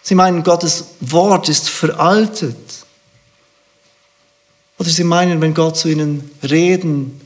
Sie 0.00 0.14
meinen, 0.14 0.42
Gottes 0.42 0.86
Wort 1.00 1.50
ist 1.50 1.68
veraltet. 1.68 2.56
Oder 4.78 4.88
sie 4.88 5.04
meinen, 5.04 5.42
wenn 5.42 5.52
Gott 5.52 5.76
zu 5.76 5.88
ihnen 5.88 6.30
reden 6.42 7.20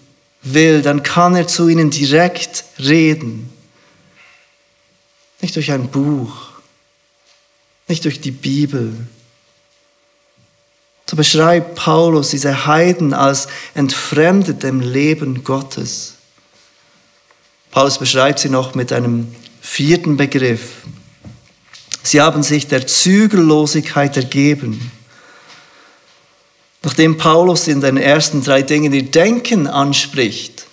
will, 0.44 0.82
dann 0.82 1.02
kann 1.02 1.34
er 1.34 1.48
zu 1.48 1.68
ihnen 1.68 1.90
direkt 1.90 2.64
reden. 2.78 3.50
Nicht 5.40 5.56
durch 5.56 5.72
ein 5.72 5.88
Buch, 5.88 6.50
nicht 7.88 8.04
durch 8.04 8.20
die 8.20 8.30
Bibel. 8.30 8.94
So 11.06 11.16
beschreibt 11.16 11.74
Paulus 11.74 12.30
diese 12.30 12.66
Heiden 12.66 13.12
als 13.12 13.48
entfremdet 13.74 14.62
dem 14.62 14.80
Leben 14.80 15.44
Gottes. 15.44 16.14
Paulus 17.70 17.98
beschreibt 17.98 18.38
sie 18.38 18.48
noch 18.48 18.74
mit 18.74 18.92
einem 18.92 19.34
vierten 19.60 20.16
Begriff. 20.16 20.82
Sie 22.02 22.20
haben 22.20 22.42
sich 22.42 22.68
der 22.68 22.86
Zügellosigkeit 22.86 24.16
ergeben. 24.16 24.92
Nachdem 26.84 27.16
Paulus 27.16 27.66
in 27.66 27.80
den 27.80 27.96
ersten 27.96 28.42
drei 28.42 28.60
Dingen 28.60 28.92
ihr 28.92 29.10
Denken 29.10 29.66
anspricht, 29.66 30.66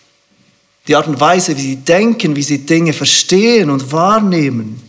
die 0.87 0.95
Art 0.95 1.07
und 1.07 1.21
Weise, 1.21 1.55
wie 1.55 1.61
sie 1.61 1.75
denken, 1.77 2.35
wie 2.35 2.43
sie 2.43 2.65
Dinge 2.65 2.91
verstehen 2.91 3.69
und 3.69 3.93
wahrnehmen, 3.93 4.81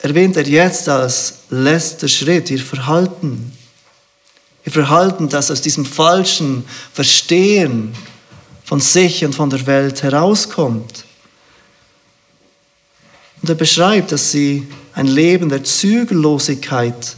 erwähnt 0.00 0.36
er 0.36 0.46
jetzt 0.46 0.88
als 0.88 1.34
letzter 1.50 2.08
Schritt 2.08 2.50
ihr 2.50 2.58
Verhalten. 2.58 3.52
Ihr 4.66 4.72
Verhalten, 4.72 5.28
das 5.28 5.52
aus 5.52 5.60
diesem 5.60 5.84
falschen 5.84 6.64
Verstehen 6.92 7.94
von 8.64 8.80
sich 8.80 9.24
und 9.24 9.34
von 9.34 9.50
der 9.50 9.66
Welt 9.66 10.02
herauskommt. 10.02 11.04
Und 13.40 13.48
er 13.48 13.54
beschreibt, 13.54 14.10
dass 14.10 14.32
sie 14.32 14.66
ein 14.94 15.06
Leben 15.06 15.48
der 15.48 15.62
Zügellosigkeit 15.62 17.16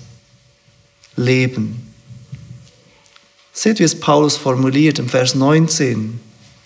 leben. 1.16 1.92
Seht, 3.53 3.79
wie 3.79 3.85
es 3.85 3.98
Paulus 3.98 4.37
formuliert 4.37 4.98
im 4.98 5.09
Vers 5.09 5.35
19. 5.35 6.18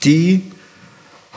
Die, 0.05 0.43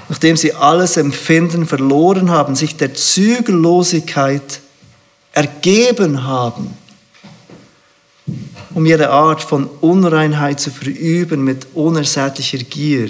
nachdem 0.08 0.38
sie 0.38 0.54
alles 0.54 0.98
Empfinden 0.98 1.66
verloren 1.66 2.30
haben, 2.30 2.56
sich 2.56 2.76
der 2.76 2.94
Zügellosigkeit 2.94 4.62
ergeben 5.32 6.24
haben, 6.24 6.74
um 8.74 8.86
jede 8.86 9.10
Art 9.10 9.42
von 9.42 9.66
Unreinheit 9.82 10.60
zu 10.60 10.70
verüben 10.70 11.44
mit 11.44 11.68
unersättlicher 11.74 12.60
Gier. 12.60 13.10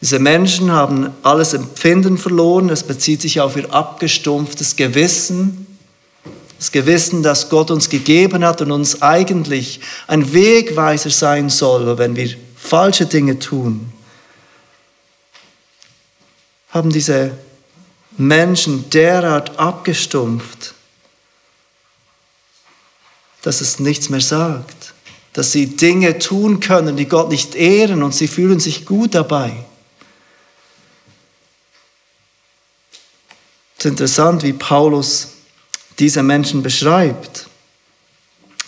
Diese 0.00 0.18
Menschen 0.18 0.72
haben 0.72 1.10
alles 1.22 1.54
Empfinden 1.54 2.18
verloren, 2.18 2.70
es 2.70 2.82
bezieht 2.82 3.20
sich 3.20 3.40
auf 3.40 3.56
ihr 3.56 3.72
abgestumpftes 3.72 4.76
Gewissen, 4.76 5.66
das 6.62 6.70
Gewissen, 6.70 7.24
das 7.24 7.48
Gott 7.48 7.72
uns 7.72 7.88
gegeben 7.88 8.44
hat 8.44 8.62
und 8.62 8.70
uns 8.70 9.02
eigentlich 9.02 9.80
ein 10.06 10.32
Wegweiser 10.32 11.10
sein 11.10 11.50
soll, 11.50 11.98
wenn 11.98 12.14
wir 12.14 12.36
falsche 12.54 13.06
Dinge 13.06 13.40
tun, 13.40 13.92
haben 16.68 16.90
diese 16.90 17.36
Menschen 18.16 18.88
derart 18.90 19.58
abgestumpft, 19.58 20.74
dass 23.42 23.60
es 23.60 23.80
nichts 23.80 24.08
mehr 24.08 24.20
sagt, 24.20 24.94
dass 25.32 25.50
sie 25.50 25.74
Dinge 25.74 26.20
tun 26.20 26.60
können, 26.60 26.96
die 26.96 27.08
Gott 27.08 27.28
nicht 27.28 27.56
ehren 27.56 28.04
und 28.04 28.14
sie 28.14 28.28
fühlen 28.28 28.60
sich 28.60 28.86
gut 28.86 29.16
dabei. 29.16 29.52
Es 33.78 33.84
ist 33.84 33.90
interessant, 33.90 34.44
wie 34.44 34.52
Paulus 34.52 35.32
diese 35.98 36.22
Menschen 36.22 36.62
beschreibt. 36.62 37.46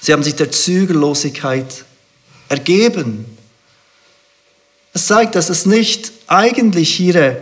Sie 0.01 0.13
haben 0.13 0.23
sich 0.23 0.35
der 0.35 0.51
Zügellosigkeit 0.51 1.85
ergeben. 2.49 3.25
Es 4.93 5.07
zeigt, 5.07 5.35
dass 5.35 5.49
es 5.49 5.67
nicht 5.67 6.13
eigentlich 6.27 7.01
ihre 7.01 7.41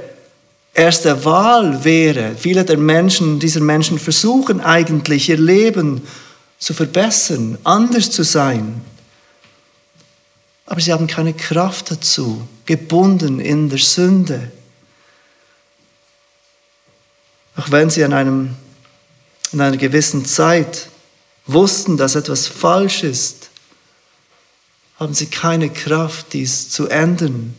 erste 0.74 1.24
Wahl 1.24 1.84
wäre. 1.84 2.34
Viele 2.36 2.64
der 2.64 2.78
Menschen, 2.78 3.38
dieser 3.38 3.60
Menschen 3.60 3.98
versuchen 3.98 4.60
eigentlich 4.60 5.28
ihr 5.28 5.38
Leben 5.38 6.02
zu 6.58 6.72
verbessern, 6.72 7.58
anders 7.64 8.10
zu 8.10 8.22
sein. 8.22 8.82
Aber 10.66 10.80
sie 10.80 10.92
haben 10.92 11.06
keine 11.06 11.34
Kraft 11.34 11.90
dazu, 11.90 12.46
gebunden 12.64 13.40
in 13.40 13.68
der 13.68 13.78
Sünde. 13.78 14.50
Auch 17.56 17.70
wenn 17.70 17.90
sie 17.90 18.04
an 18.04 18.12
einem 18.12 18.56
in 19.52 19.60
einer 19.60 19.76
gewissen 19.76 20.24
Zeit 20.24 20.88
wussten, 21.46 21.96
dass 21.96 22.14
etwas 22.14 22.46
falsch 22.46 23.02
ist, 23.02 23.50
haben 24.98 25.14
sie 25.14 25.26
keine 25.26 25.68
Kraft, 25.68 26.32
dies 26.32 26.70
zu 26.70 26.88
ändern. 26.88 27.54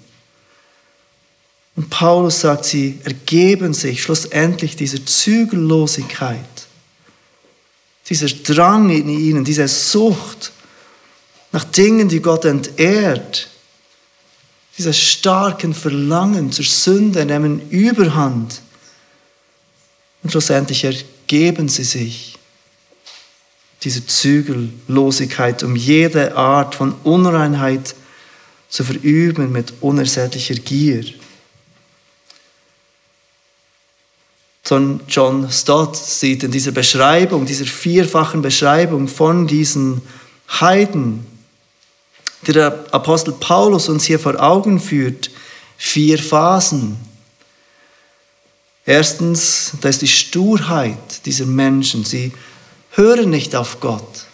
Und 1.75 1.89
Paulus 1.89 2.41
sagt, 2.41 2.65
sie 2.65 2.99
ergeben 3.03 3.73
sich 3.73 4.03
schlussendlich 4.03 4.75
dieser 4.75 5.05
Zügellosigkeit, 5.05 6.39
dieser 8.09 8.27
Drang 8.27 8.89
in 8.89 9.09
ihnen, 9.09 9.43
diese 9.43 9.67
Sucht 9.67 10.51
nach 11.51 11.63
Dingen, 11.63 12.09
die 12.09 12.21
Gott 12.21 12.45
entehrt, 12.45 13.49
diese 14.77 14.93
starken 14.93 15.73
Verlangen 15.73 16.51
zur 16.51 16.65
Sünde 16.65 17.25
nehmen 17.25 17.69
überhand 17.69 18.61
und 20.23 20.31
schlussendlich 20.31 20.83
ergeben 21.23 21.69
sie 21.69 21.83
sich 21.85 22.37
diese 23.83 24.05
Zügellosigkeit, 24.05 25.63
um 25.63 25.75
jede 25.75 26.35
Art 26.35 26.75
von 26.75 26.93
Unreinheit 27.03 27.95
zu 28.69 28.83
verüben 28.83 29.51
mit 29.51 29.73
unersättlicher 29.81 30.55
Gier. 30.55 31.05
John 34.65 35.49
Stott 35.51 35.95
sieht 35.95 36.43
in 36.43 36.51
dieser 36.51 36.71
Beschreibung, 36.71 37.45
dieser 37.45 37.65
vierfachen 37.65 38.41
Beschreibung 38.41 39.07
von 39.07 39.47
diesen 39.47 40.01
Heiden, 40.49 41.25
die 42.47 42.53
der 42.53 42.85
Apostel 42.91 43.33
Paulus 43.33 43.89
uns 43.89 44.05
hier 44.05 44.19
vor 44.19 44.41
Augen 44.41 44.79
führt, 44.79 45.29
vier 45.77 46.17
Phasen. 46.17 46.97
Erstens, 48.85 49.73
da 49.81 49.89
ist 49.89 50.01
die 50.01 50.07
Sturheit 50.07 51.25
dieser 51.25 51.45
Menschen. 51.45 52.03
Sie 52.03 52.33
hören 52.91 53.29
nicht 53.29 53.55
auf 53.55 53.79
Gott. 53.79 54.25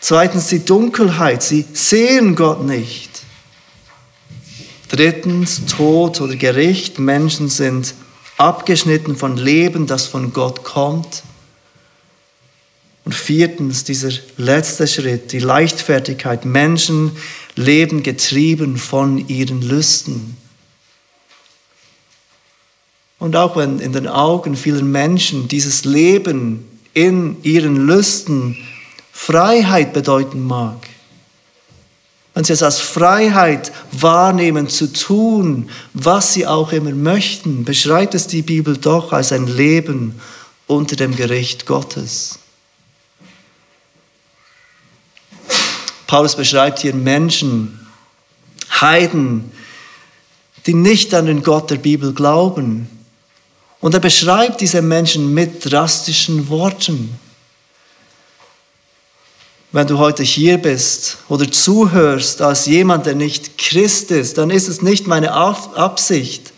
Zweitens 0.00 0.48
die 0.48 0.64
Dunkelheit. 0.64 1.42
Sie 1.42 1.66
sehen 1.72 2.36
Gott 2.36 2.64
nicht. 2.64 3.10
Drittens 4.88 5.66
Tod 5.66 6.20
oder 6.20 6.36
Gericht. 6.36 6.98
Menschen 6.98 7.48
sind 7.48 7.94
abgeschnitten 8.38 9.16
von 9.16 9.36
Leben, 9.36 9.86
das 9.86 10.06
von 10.06 10.32
Gott 10.32 10.64
kommt. 10.64 11.22
Und 13.04 13.14
viertens, 13.14 13.84
dieser 13.84 14.10
letzte 14.36 14.86
Schritt, 14.86 15.32
die 15.32 15.38
Leichtfertigkeit. 15.38 16.44
Menschen 16.44 17.12
leben 17.56 18.02
getrieben 18.02 18.78
von 18.78 19.28
ihren 19.28 19.62
Lüsten. 19.62 20.35
Und 23.18 23.36
auch 23.36 23.56
wenn 23.56 23.78
in 23.78 23.92
den 23.92 24.06
Augen 24.06 24.56
vieler 24.56 24.82
Menschen 24.82 25.48
dieses 25.48 25.84
Leben 25.84 26.64
in 26.92 27.42
ihren 27.42 27.86
Lüsten 27.86 28.56
Freiheit 29.12 29.92
bedeuten 29.92 30.46
mag, 30.46 30.86
wenn 32.34 32.44
sie 32.44 32.52
es 32.52 32.62
als 32.62 32.78
Freiheit 32.78 33.72
wahrnehmen, 33.92 34.68
zu 34.68 34.92
tun, 34.92 35.70
was 35.94 36.34
sie 36.34 36.46
auch 36.46 36.70
immer 36.70 36.90
möchten, 36.90 37.64
beschreibt 37.64 38.14
es 38.14 38.26
die 38.26 38.42
Bibel 38.42 38.76
doch 38.76 39.14
als 39.14 39.32
ein 39.32 39.46
Leben 39.46 40.20
unter 40.66 40.96
dem 40.96 41.16
Gericht 41.16 41.64
Gottes. 41.64 42.38
Paulus 46.06 46.36
beschreibt 46.36 46.80
hier 46.80 46.94
Menschen, 46.94 47.86
Heiden, 48.70 49.50
die 50.66 50.74
nicht 50.74 51.14
an 51.14 51.26
den 51.26 51.42
Gott 51.42 51.70
der 51.70 51.76
Bibel 51.76 52.12
glauben. 52.12 52.90
Und 53.80 53.94
er 53.94 54.00
beschreibt 54.00 54.60
diese 54.60 54.82
Menschen 54.82 55.34
mit 55.34 55.70
drastischen 55.70 56.48
Worten. 56.48 57.18
Wenn 59.72 59.86
du 59.86 59.98
heute 59.98 60.22
hier 60.22 60.58
bist 60.58 61.18
oder 61.28 61.50
zuhörst 61.50 62.40
als 62.40 62.66
jemand, 62.66 63.04
der 63.04 63.14
nicht 63.14 63.58
Christ 63.58 64.10
ist, 64.10 64.38
dann 64.38 64.50
ist 64.50 64.68
es 64.68 64.80
nicht 64.80 65.06
meine 65.06 65.32
Absicht, 65.32 66.52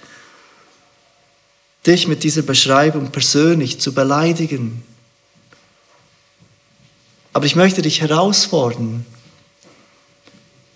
dich 1.86 2.06
mit 2.06 2.22
dieser 2.22 2.42
Beschreibung 2.42 3.10
persönlich 3.10 3.80
zu 3.80 3.92
beleidigen. 3.92 4.84
Aber 7.32 7.46
ich 7.46 7.56
möchte 7.56 7.82
dich 7.82 8.00
herausfordern. 8.00 9.04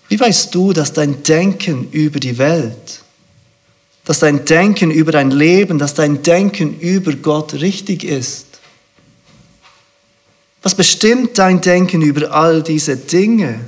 Wie 0.09 0.19
weißt 0.19 0.53
du, 0.53 0.73
dass 0.73 0.91
dein 0.91 1.23
Denken 1.23 1.89
über 1.91 2.19
die 2.19 2.37
Welt, 2.37 3.02
dass 4.05 4.19
dein 4.19 4.45
Denken 4.45 4.91
über 4.91 5.11
dein 5.11 5.31
Leben, 5.31 5.79
dass 5.79 5.93
dein 5.93 6.23
Denken 6.23 6.79
über 6.79 7.13
Gott 7.13 7.53
richtig 7.53 8.03
ist? 8.03 8.47
Was 10.61 10.75
bestimmt 10.75 11.37
dein 11.37 11.61
Denken 11.61 12.01
über 12.01 12.31
all 12.31 12.63
diese 12.63 12.97
Dinge? 12.97 13.59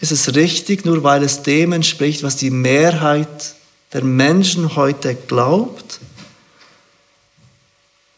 Ist 0.00 0.12
es 0.12 0.34
richtig, 0.34 0.84
nur 0.84 1.02
weil 1.02 1.24
es 1.24 1.42
dem 1.42 1.72
entspricht, 1.72 2.22
was 2.22 2.36
die 2.36 2.50
Mehrheit 2.50 3.54
der 3.92 4.04
Menschen 4.04 4.76
heute 4.76 5.14
glaubt? 5.14 5.98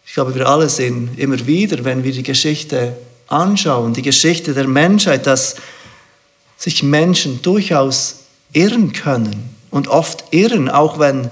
Ich 0.05 0.12
glaube, 0.12 0.35
wir 0.35 0.46
alle 0.46 0.68
sehen 0.68 1.11
immer 1.16 1.46
wieder, 1.46 1.85
wenn 1.85 2.05
wir 2.05 2.12
die 2.12 2.23
Geschichte 2.23 2.96
anschauen, 3.29 3.94
die 3.94 4.03
Geschichte 4.03 4.53
der 4.53 4.66
Menschheit, 4.66 5.27
dass 5.27 5.57
sich 6.59 6.83
Menschen 6.83 7.40
durchaus 7.40 8.16
irren 8.53 8.93
können 8.93 9.55
und 9.71 9.89
oft 9.89 10.25
irren, 10.33 10.69
auch 10.69 10.99
wenn 10.99 11.31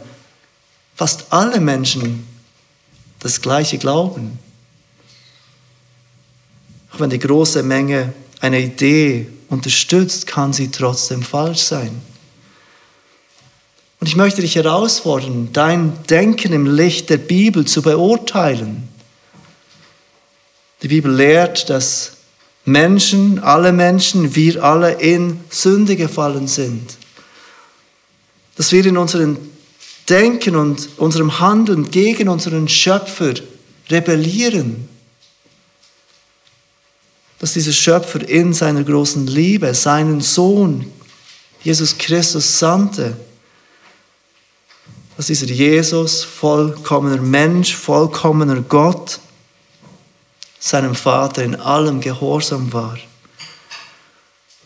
fast 0.95 1.27
alle 1.31 1.61
Menschen 1.61 2.27
das 3.21 3.41
Gleiche 3.41 3.79
glauben. 3.79 4.39
Auch 6.93 7.01
wenn 7.01 7.11
die 7.11 7.19
große 7.19 7.63
Menge 7.63 8.13
eine 8.41 8.61
Idee 8.61 9.29
unterstützt, 9.49 10.27
kann 10.27 10.53
sie 10.53 10.71
trotzdem 10.71 11.23
falsch 11.23 11.61
sein. 11.61 12.01
Und 14.01 14.07
ich 14.07 14.17
möchte 14.17 14.43
dich 14.43 14.55
herausfordern, 14.55 15.49
dein 15.53 15.93
Denken 16.05 16.53
im 16.53 16.67
Licht 16.67 17.11
der 17.11 17.17
Bibel 17.17 17.65
zu 17.65 17.83
beurteilen. 17.83 18.89
Die 20.83 20.89
Bibel 20.89 21.13
lehrt, 21.13 21.69
dass 21.69 22.13
Menschen, 22.65 23.41
alle 23.41 23.73
Menschen, 23.73 24.37
wir 24.37 24.63
alle 24.63 24.93
in 24.93 25.41
Sünde 25.51 25.97
gefallen 25.97 26.47
sind. 26.47 26.97
Dass 28.59 28.71
wir 28.73 28.85
in 28.85 28.99
unserem 28.99 29.39
Denken 30.11 30.55
und 30.55 30.91
unserem 30.99 31.41
Handeln 31.41 31.91
gegen 31.91 32.29
unseren 32.29 32.69
Schöpfer 32.69 33.33
rebellieren 33.89 34.89
dass 37.39 37.53
dieser 37.53 37.73
Schöpfer 37.73 38.29
in 38.29 38.53
seiner 38.53 38.83
großen 38.83 39.27
Liebe 39.27 39.73
seinen 39.75 40.21
Sohn, 40.21 40.91
Jesus 41.63 41.97
Christus, 41.97 42.59
sandte. 42.59 43.17
Dass 45.17 45.27
dieser 45.27 45.47
Jesus, 45.47 46.25
vollkommener 46.25 47.23
Mensch, 47.23 47.75
vollkommener 47.75 48.61
Gott, 48.63 49.21
seinem 50.59 50.95
Vater 50.95 51.45
in 51.45 51.55
allem 51.57 52.01
gehorsam 52.01 52.73
war. 52.73 52.99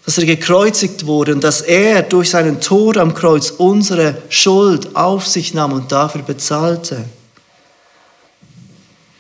Dass 0.05 0.19
er 0.19 0.27
gekreuzigt 0.27 1.07
wurde 1.07 1.33
und 1.33 1.45
dass 1.45 1.61
er 1.61 2.03
durch 2.03 2.31
seinen 2.31 2.61
Tod 2.61 2.97
am 2.97 3.15
Kreuz 3.15 3.51
unsere 3.51 4.21
Schuld 4.29 4.97
auf 4.97 5.27
sich 5.27 5.55
nahm 5.55 5.73
und 5.73 5.93
dafür 5.93 6.23
bezahlte. 6.23 7.05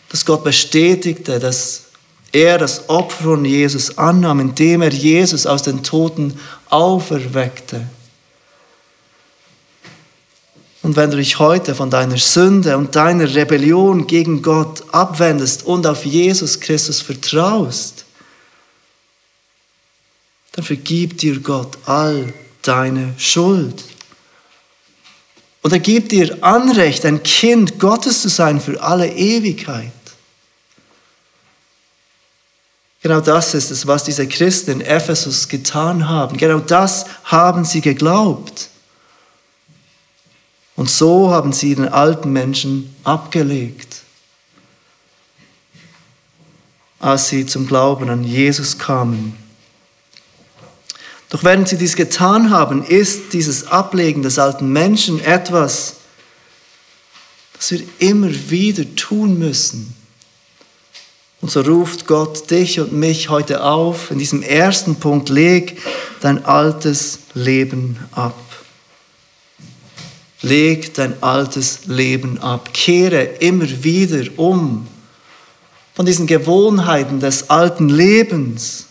Dass 0.09 0.27
Gott 0.27 0.42
bestätigte, 0.42 1.38
dass 1.38 1.83
er 2.33 2.59
das 2.59 2.88
Opfer 2.88 3.25
von 3.25 3.45
Jesus 3.45 3.97
annahm, 3.99 4.40
indem 4.40 4.83
er 4.83 4.92
Jesus 4.92 5.47
aus 5.47 5.62
den 5.62 5.83
Toten 5.83 6.38
auferweckte. 6.68 7.87
Und 10.83 10.97
wenn 10.97 11.11
du 11.11 11.16
dich 11.16 11.38
heute 11.38 11.75
von 11.75 11.90
deiner 11.90 12.16
Sünde 12.16 12.77
und 12.77 12.97
deiner 12.97 13.33
Rebellion 13.33 14.07
gegen 14.07 14.42
Gott 14.42 14.83
abwendest 14.90 15.64
und 15.64 15.87
auf 15.87 16.05
Jesus 16.05 16.59
Christus 16.59 17.01
vertraust, 17.01 18.01
dann 20.52 20.64
vergibt 20.64 21.22
dir 21.22 21.40
Gott 21.40 21.78
all 21.86 22.32
deine 22.62 23.14
Schuld. 23.18 23.84
Und 25.62 25.72
er 25.72 25.78
gibt 25.78 26.12
dir 26.12 26.42
Anrecht, 26.42 27.04
ein 27.06 27.22
Kind 27.22 27.78
Gottes 27.78 28.22
zu 28.22 28.28
sein 28.28 28.60
für 28.60 28.82
alle 28.82 29.08
Ewigkeit. 29.08 29.92
Genau 33.00 33.20
das 33.20 33.54
ist 33.54 33.70
es, 33.70 33.86
was 33.86 34.04
diese 34.04 34.28
Christen 34.28 34.72
in 34.72 34.80
Ephesus 34.80 35.48
getan 35.48 36.08
haben. 36.08 36.36
Genau 36.36 36.60
das 36.60 37.06
haben 37.24 37.64
sie 37.64 37.80
geglaubt. 37.80 38.68
Und 40.76 40.88
so 40.88 41.30
haben 41.30 41.52
sie 41.52 41.74
den 41.74 41.88
alten 41.88 42.32
Menschen 42.32 42.94
abgelegt, 43.04 44.02
als 46.98 47.28
sie 47.28 47.44
zum 47.44 47.66
Glauben 47.66 48.08
an 48.08 48.24
Jesus 48.24 48.78
kamen. 48.78 49.41
Doch 51.33 51.45
während 51.45 51.66
sie 51.66 51.79
dies 51.79 51.97
getan 51.97 52.51
haben, 52.51 52.85
ist 52.85 53.33
dieses 53.33 53.66
Ablegen 53.66 54.21
des 54.23 54.38
alten 54.38 54.71
Menschen 54.71 55.18
etwas, 55.18 55.95
das 57.55 57.71
wir 57.71 57.83
immer 58.01 58.29
wieder 58.51 58.85
tun 58.97 59.38
müssen. 59.38 59.95
Und 61.40 61.51
so 61.51 61.62
ruft 61.62 62.07
Gott 62.07 62.51
dich 62.51 62.81
und 62.81 62.92
mich 62.92 63.31
heute 63.31 63.64
auf, 63.64 64.11
in 64.11 64.18
diesem 64.18 64.42
ersten 64.42 64.97
Punkt, 64.97 65.31
leg 65.31 65.81
dein 66.21 66.45
altes 66.45 67.21
Leben 67.33 67.97
ab. 68.12 68.38
Leg 70.42 70.92
dein 70.92 71.23
altes 71.23 71.87
Leben 71.87 72.40
ab. 72.40 72.75
Kehre 72.75 73.23
immer 73.23 73.83
wieder 73.83 74.23
um 74.37 74.87
von 75.95 76.05
diesen 76.05 76.27
Gewohnheiten 76.27 77.21
des 77.21 77.49
alten 77.49 77.88
Lebens 77.88 78.88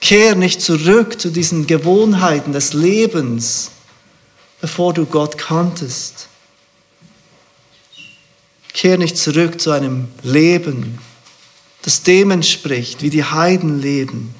Kehr 0.00 0.34
nicht 0.34 0.62
zurück 0.62 1.20
zu 1.20 1.30
diesen 1.30 1.66
Gewohnheiten 1.66 2.52
des 2.52 2.72
Lebens, 2.72 3.70
bevor 4.60 4.94
du 4.94 5.06
Gott 5.06 5.36
kanntest. 5.36 6.28
Kehr 8.72 8.98
nicht 8.98 9.18
zurück 9.18 9.60
zu 9.60 9.70
einem 9.70 10.08
Leben, 10.22 10.98
das 11.82 12.02
dem 12.02 12.30
entspricht, 12.30 13.02
wie 13.02 13.10
die 13.10 13.24
Heiden 13.24 13.80
leben. 13.80 14.34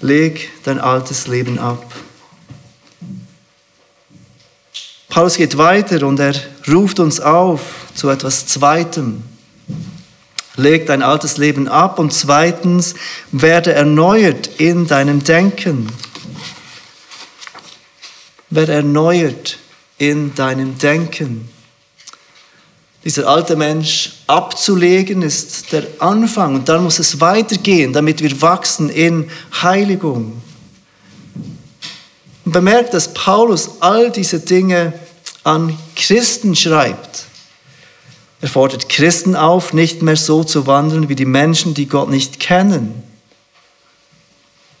Leg 0.00 0.50
dein 0.64 0.80
altes 0.80 1.26
Leben 1.26 1.58
ab. 1.58 1.92
Paulus 5.08 5.36
geht 5.36 5.58
weiter 5.58 6.06
und 6.06 6.18
er 6.20 6.34
ruft 6.68 7.00
uns 7.00 7.20
auf 7.20 7.60
zu 7.94 8.08
etwas 8.08 8.46
Zweitem. 8.46 9.22
Leg 10.56 10.86
dein 10.86 11.02
altes 11.02 11.36
Leben 11.36 11.68
ab 11.68 11.98
und 11.98 12.12
zweitens 12.12 12.94
werde 13.32 13.72
erneuert 13.72 14.48
in 14.58 14.86
deinem 14.86 15.22
Denken. 15.22 15.90
Werde 18.50 18.72
erneuert 18.72 19.58
in 19.98 20.34
deinem 20.34 20.76
Denken. 20.78 21.48
Dieser 23.04 23.28
alte 23.28 23.56
Mensch 23.56 24.12
abzulegen 24.26 25.22
ist 25.22 25.72
der 25.72 25.86
Anfang 26.00 26.54
und 26.56 26.68
dann 26.68 26.82
muss 26.82 26.98
es 26.98 27.20
weitergehen, 27.20 27.92
damit 27.92 28.22
wir 28.22 28.42
wachsen 28.42 28.90
in 28.90 29.30
Heiligung. 29.62 30.42
Und 32.44 32.52
bemerkt, 32.52 32.92
dass 32.92 33.14
Paulus 33.14 33.70
all 33.80 34.10
diese 34.10 34.40
Dinge 34.40 34.92
an 35.44 35.78
Christen 35.96 36.54
schreibt. 36.54 37.29
Er 38.40 38.48
fordert 38.48 38.88
Christen 38.88 39.36
auf, 39.36 39.72
nicht 39.72 40.02
mehr 40.02 40.16
so 40.16 40.44
zu 40.44 40.66
wandeln 40.66 41.08
wie 41.08 41.14
die 41.14 41.26
Menschen, 41.26 41.74
die 41.74 41.86
Gott 41.86 42.08
nicht 42.08 42.40
kennen. 42.40 43.02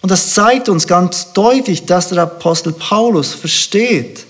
Und 0.00 0.10
das 0.10 0.32
zeigt 0.32 0.68
uns 0.68 0.86
ganz 0.86 1.32
deutlich, 1.34 1.84
dass 1.84 2.08
der 2.08 2.22
Apostel 2.22 2.72
Paulus 2.72 3.34
versteht, 3.34 4.24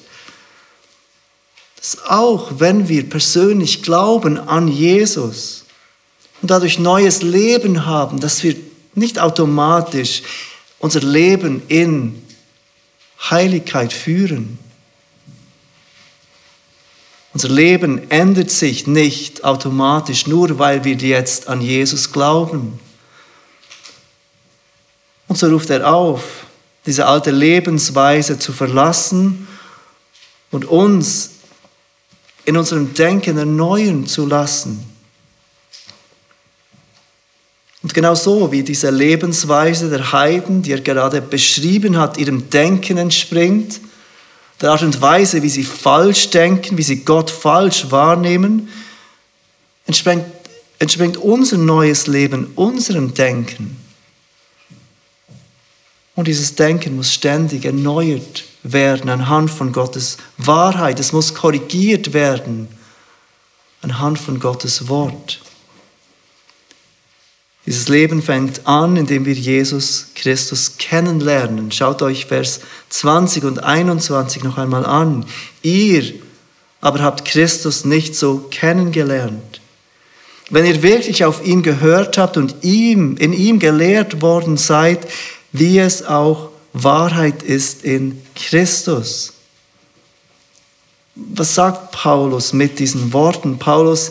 dass 1.76 2.04
auch 2.06 2.50
wenn 2.58 2.88
wir 2.88 3.08
persönlich 3.08 3.82
glauben 3.82 4.36
an 4.36 4.66
Jesus 4.66 5.64
und 6.42 6.50
dadurch 6.50 6.78
neues 6.78 7.22
Leben 7.22 7.86
haben, 7.86 8.18
dass 8.18 8.42
wir 8.42 8.56
nicht 8.94 9.18
automatisch 9.20 10.22
unser 10.80 11.00
Leben 11.00 11.62
in 11.68 12.20
Heiligkeit 13.30 13.92
führen. 13.92 14.58
Unser 17.32 17.48
Leben 17.48 18.10
ändert 18.10 18.50
sich 18.50 18.86
nicht 18.86 19.44
automatisch, 19.44 20.26
nur 20.26 20.58
weil 20.58 20.84
wir 20.84 20.94
jetzt 20.96 21.48
an 21.48 21.60
Jesus 21.60 22.12
glauben. 22.12 22.78
Und 25.28 25.38
so 25.38 25.46
ruft 25.48 25.70
er 25.70 25.92
auf, 25.94 26.46
diese 26.86 27.06
alte 27.06 27.30
Lebensweise 27.30 28.38
zu 28.38 28.52
verlassen 28.52 29.46
und 30.50 30.64
uns 30.64 31.30
in 32.44 32.56
unserem 32.56 32.94
Denken 32.94 33.38
erneuern 33.38 34.06
zu 34.06 34.26
lassen. 34.26 34.84
Und 37.82 37.94
genau 37.94 38.14
so 38.14 38.50
wie 38.50 38.64
diese 38.64 38.90
Lebensweise 38.90 39.88
der 39.88 40.12
Heiden, 40.12 40.62
die 40.62 40.72
er 40.72 40.80
gerade 40.80 41.22
beschrieben 41.22 41.96
hat, 41.96 42.18
ihrem 42.18 42.50
Denken 42.50 42.98
entspringt, 42.98 43.80
der 44.60 44.70
Art 44.70 44.82
und 44.82 45.00
Weise, 45.00 45.42
wie 45.42 45.48
sie 45.48 45.64
falsch 45.64 46.30
denken, 46.30 46.76
wie 46.76 46.82
sie 46.82 47.04
Gott 47.04 47.30
falsch 47.30 47.90
wahrnehmen, 47.90 48.68
entspringt, 49.86 50.26
entspringt 50.78 51.16
unser 51.16 51.56
neues 51.56 52.06
Leben, 52.06 52.52
unserem 52.56 53.14
Denken. 53.14 53.76
Und 56.14 56.28
dieses 56.28 56.54
Denken 56.54 56.96
muss 56.96 57.14
ständig 57.14 57.64
erneuert 57.64 58.44
werden 58.62 59.08
anhand 59.08 59.50
von 59.50 59.72
Gottes 59.72 60.18
Wahrheit. 60.36 61.00
Es 61.00 61.12
muss 61.12 61.34
korrigiert 61.34 62.12
werden 62.12 62.68
anhand 63.80 64.18
von 64.18 64.38
Gottes 64.38 64.88
Wort. 64.88 65.40
Dieses 67.70 67.86
Leben 67.86 68.20
fängt 68.20 68.66
an, 68.66 68.96
indem 68.96 69.26
wir 69.26 69.32
Jesus 69.32 70.06
Christus 70.16 70.76
kennenlernen. 70.76 71.70
Schaut 71.70 72.02
euch 72.02 72.26
Vers 72.26 72.62
20 72.88 73.44
und 73.44 73.62
21 73.62 74.42
noch 74.42 74.58
einmal 74.58 74.84
an. 74.84 75.24
Ihr 75.62 76.14
aber 76.80 76.98
habt 76.98 77.24
Christus 77.24 77.84
nicht 77.84 78.16
so 78.16 78.48
kennengelernt. 78.50 79.60
Wenn 80.50 80.66
ihr 80.66 80.82
wirklich 80.82 81.24
auf 81.24 81.46
ihn 81.46 81.62
gehört 81.62 82.18
habt 82.18 82.36
und 82.36 82.56
ihm, 82.62 83.16
in 83.18 83.32
ihm 83.32 83.60
gelehrt 83.60 84.20
worden 84.20 84.56
seid, 84.56 85.06
wie 85.52 85.78
es 85.78 86.04
auch 86.04 86.48
Wahrheit 86.72 87.44
ist 87.44 87.84
in 87.84 88.20
Christus. 88.34 89.34
Was 91.14 91.54
sagt 91.54 91.92
Paulus 91.92 92.52
mit 92.52 92.80
diesen 92.80 93.12
Worten? 93.12 93.60
Paulus 93.60 94.10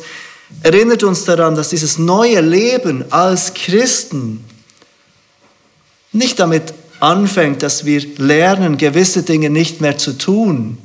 erinnert 0.63 1.03
uns 1.03 1.25
daran, 1.25 1.55
dass 1.55 1.69
dieses 1.69 1.97
neue 1.97 2.41
Leben 2.41 3.11
als 3.11 3.53
Christen 3.53 4.43
nicht 6.11 6.39
damit 6.39 6.73
anfängt, 6.99 7.63
dass 7.63 7.85
wir 7.85 8.01
lernen, 8.17 8.77
gewisse 8.77 9.23
Dinge 9.23 9.49
nicht 9.49 9.81
mehr 9.81 9.97
zu 9.97 10.17
tun 10.17 10.77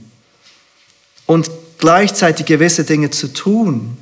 und 1.26 1.50
gleichzeitig 1.78 2.46
gewisse 2.46 2.84
Dinge 2.84 3.10
zu 3.10 3.32
tun. 3.32 3.96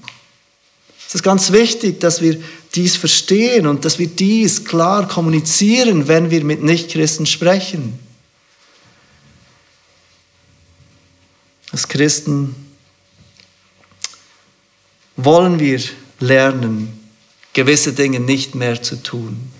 Es 1.06 1.16
ist 1.16 1.22
ganz 1.22 1.52
wichtig, 1.52 2.00
dass 2.00 2.22
wir 2.22 2.40
dies 2.74 2.96
verstehen 2.96 3.66
und 3.66 3.84
dass 3.84 3.98
wir 3.98 4.06
dies 4.06 4.64
klar 4.64 5.06
kommunizieren, 5.06 6.08
wenn 6.08 6.30
wir 6.30 6.44
mit 6.44 6.62
Nichtchristen 6.62 7.26
sprechen. 7.26 7.98
Als 11.70 11.88
Christen 11.88 12.54
wollen 15.16 15.58
wir 15.58 15.80
lernen, 16.20 16.98
gewisse 17.52 17.92
Dinge 17.92 18.20
nicht 18.20 18.54
mehr 18.54 18.82
zu 18.82 19.02
tun. 19.02 19.50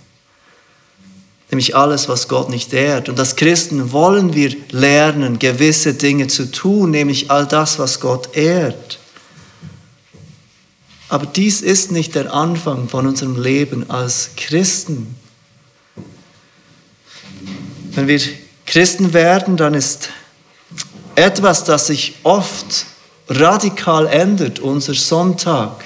Nämlich 1.51 1.77
alles, 1.77 2.09
was 2.09 2.29
Gott 2.29 2.49
nicht 2.49 2.73
ehrt. 2.73 3.11
Und 3.11 3.19
als 3.19 3.37
Christen 3.37 3.93
wollen 3.93 4.35
wir 4.35 4.57
lernen, 4.71 5.39
gewisse 5.39 5.93
Dinge 5.93 6.29
zu 6.29 6.51
tun, 6.51 6.91
nämlich 6.91 7.31
all 7.31 7.47
das, 7.47 7.79
was 7.79 8.01
Gott 8.01 8.35
ehrt. 8.35 8.99
Aber 11.11 11.27
dies 11.27 11.61
ist 11.61 11.93
nicht 11.93 12.15
der 12.15 12.33
Anfang 12.33 12.89
von 12.89 13.07
unserem 13.07 13.41
Leben 13.41 13.91
als 13.91 14.31
Christen. 14.35 15.15
Wenn 17.91 18.07
wir 18.07 18.19
Christen 18.65 19.13
werden, 19.13 19.59
dann 19.59 19.75
ist 19.75 20.09
etwas, 21.15 21.65
das 21.65 21.89
sich 21.89 22.15
oft 22.23 22.87
radikal 23.29 24.07
ändert, 24.07 24.59
unser 24.61 24.95
Sonntag. 24.95 25.85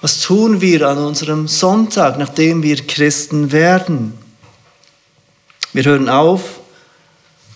Was 0.00 0.20
tun 0.20 0.60
wir 0.60 0.88
an 0.88 0.98
unserem 0.98 1.48
Sonntag, 1.48 2.18
nachdem 2.18 2.62
wir 2.62 2.86
Christen 2.86 3.50
werden? 3.50 4.16
Wir 5.72 5.84
hören 5.84 6.08
auf, 6.08 6.60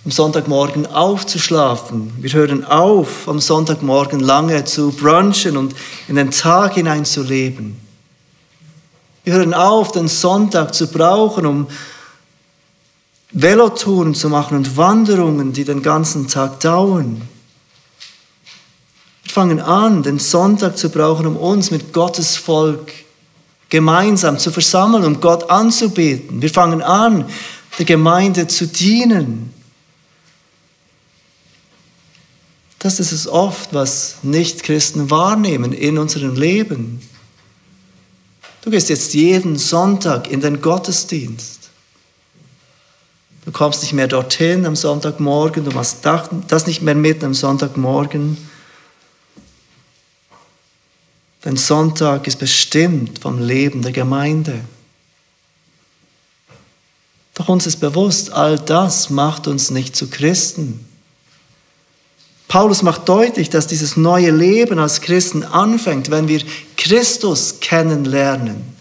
am 0.05 0.11
Sonntagmorgen 0.11 0.87
aufzuschlafen. 0.87 2.13
Wir 2.19 2.33
hören 2.33 2.65
auf, 2.65 3.29
am 3.29 3.39
Sonntagmorgen 3.39 4.19
lange 4.19 4.65
zu 4.65 4.91
brunchen 4.91 5.57
und 5.57 5.75
in 6.09 6.17
den 6.17 6.33
Tag 6.33 6.75
hineinzuleben. 6.75 7.77
Wir 9.23 9.35
hören 9.35 9.55
auf, 9.55 9.93
den 9.93 10.09
Sonntag 10.09 10.75
zu 10.75 10.89
brauchen, 10.89 11.47
um 11.47 11.69
Velotouren 13.31 14.15
zu 14.15 14.29
machen 14.29 14.57
und 14.57 14.77
Wanderungen, 14.77 15.53
die 15.53 15.65
den 15.65 15.83
ganzen 15.83 16.27
Tag 16.27 16.59
dauern. 16.59 17.23
Fangen 19.33 19.61
an, 19.61 20.03
den 20.03 20.19
Sonntag 20.19 20.77
zu 20.77 20.91
brauchen, 20.91 21.27
um 21.27 21.39
uns 21.39 21.71
mit 21.71 21.95
Gottes 21.95 22.37
Volk 22.37 22.93
gemeinsam 23.71 24.39
zu 24.39 24.51
versammeln, 24.51 25.05
um 25.05 25.23
Gott 25.23 25.49
anzubeten. 25.49 26.43
Wir 26.43 26.51
fangen 26.51 26.83
an, 26.83 27.25
der 27.79 27.87
Gemeinde 27.87 28.47
zu 28.47 28.67
dienen. 28.67 29.55
Das 32.79 33.01
ist 33.01 33.11
es 33.13 33.27
oft, 33.27 33.73
was 33.73 34.17
Nichtchristen 34.23 35.11
wahrnehmen 35.11 35.73
in 35.73 35.97
unserem 35.97 36.35
Leben. 36.35 37.01
Du 38.61 38.71
gehst 38.71 38.91
jetzt 38.91 39.15
jeden 39.15 39.57
Sonntag 39.57 40.31
in 40.31 40.43
den 40.43 40.61
Gottesdienst. 40.61 41.71
Du 43.47 43.51
kommst 43.51 43.81
nicht 43.81 43.95
mehr 43.95 44.09
dorthin 44.09 44.67
am 44.67 44.77
Sonntagmorgen, 44.77 45.65
du 45.65 45.71
machst 45.71 46.01
das 46.49 46.67
nicht 46.67 46.83
mehr 46.83 46.95
mit 46.95 47.25
am 47.25 47.33
Sonntagmorgen. 47.33 48.37
Denn 51.45 51.57
Sonntag 51.57 52.27
ist 52.27 52.39
bestimmt 52.39 53.19
vom 53.19 53.41
Leben 53.41 53.83
der 53.83 53.93
Gemeinde. 53.93 54.61
Doch 57.35 57.49
uns 57.49 57.67
ist 57.67 57.81
bewusst, 57.81 58.33
all 58.33 58.59
das 58.59 59.11
macht 59.11 59.47
uns 59.47 59.71
nicht 59.71 59.97
zu 59.97 60.09
Christen. 60.09 60.87
Paulus 62.47 62.83
macht 62.83 63.09
deutlich, 63.09 63.49
dass 63.49 63.67
dieses 63.67 63.97
neue 63.97 64.31
Leben 64.31 64.79
als 64.79 65.01
Christen 65.01 65.43
anfängt, 65.43 66.11
wenn 66.11 66.29
wir 66.29 66.43
Christus 66.77 67.61
kennenlernen. 67.61 68.73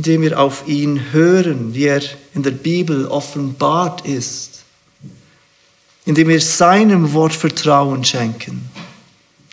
indem 0.00 0.22
wir 0.22 0.40
auf 0.40 0.66
ihn 0.66 1.12
hören, 1.12 1.74
wie 1.74 1.84
er 1.84 2.00
in 2.34 2.42
der 2.42 2.52
Bibel 2.52 3.06
offenbart 3.06 4.06
ist, 4.06 4.62
indem 6.06 6.28
wir 6.28 6.40
seinem 6.40 7.12
Wort 7.12 7.34
Vertrauen 7.34 8.02
schenken, 8.02 8.70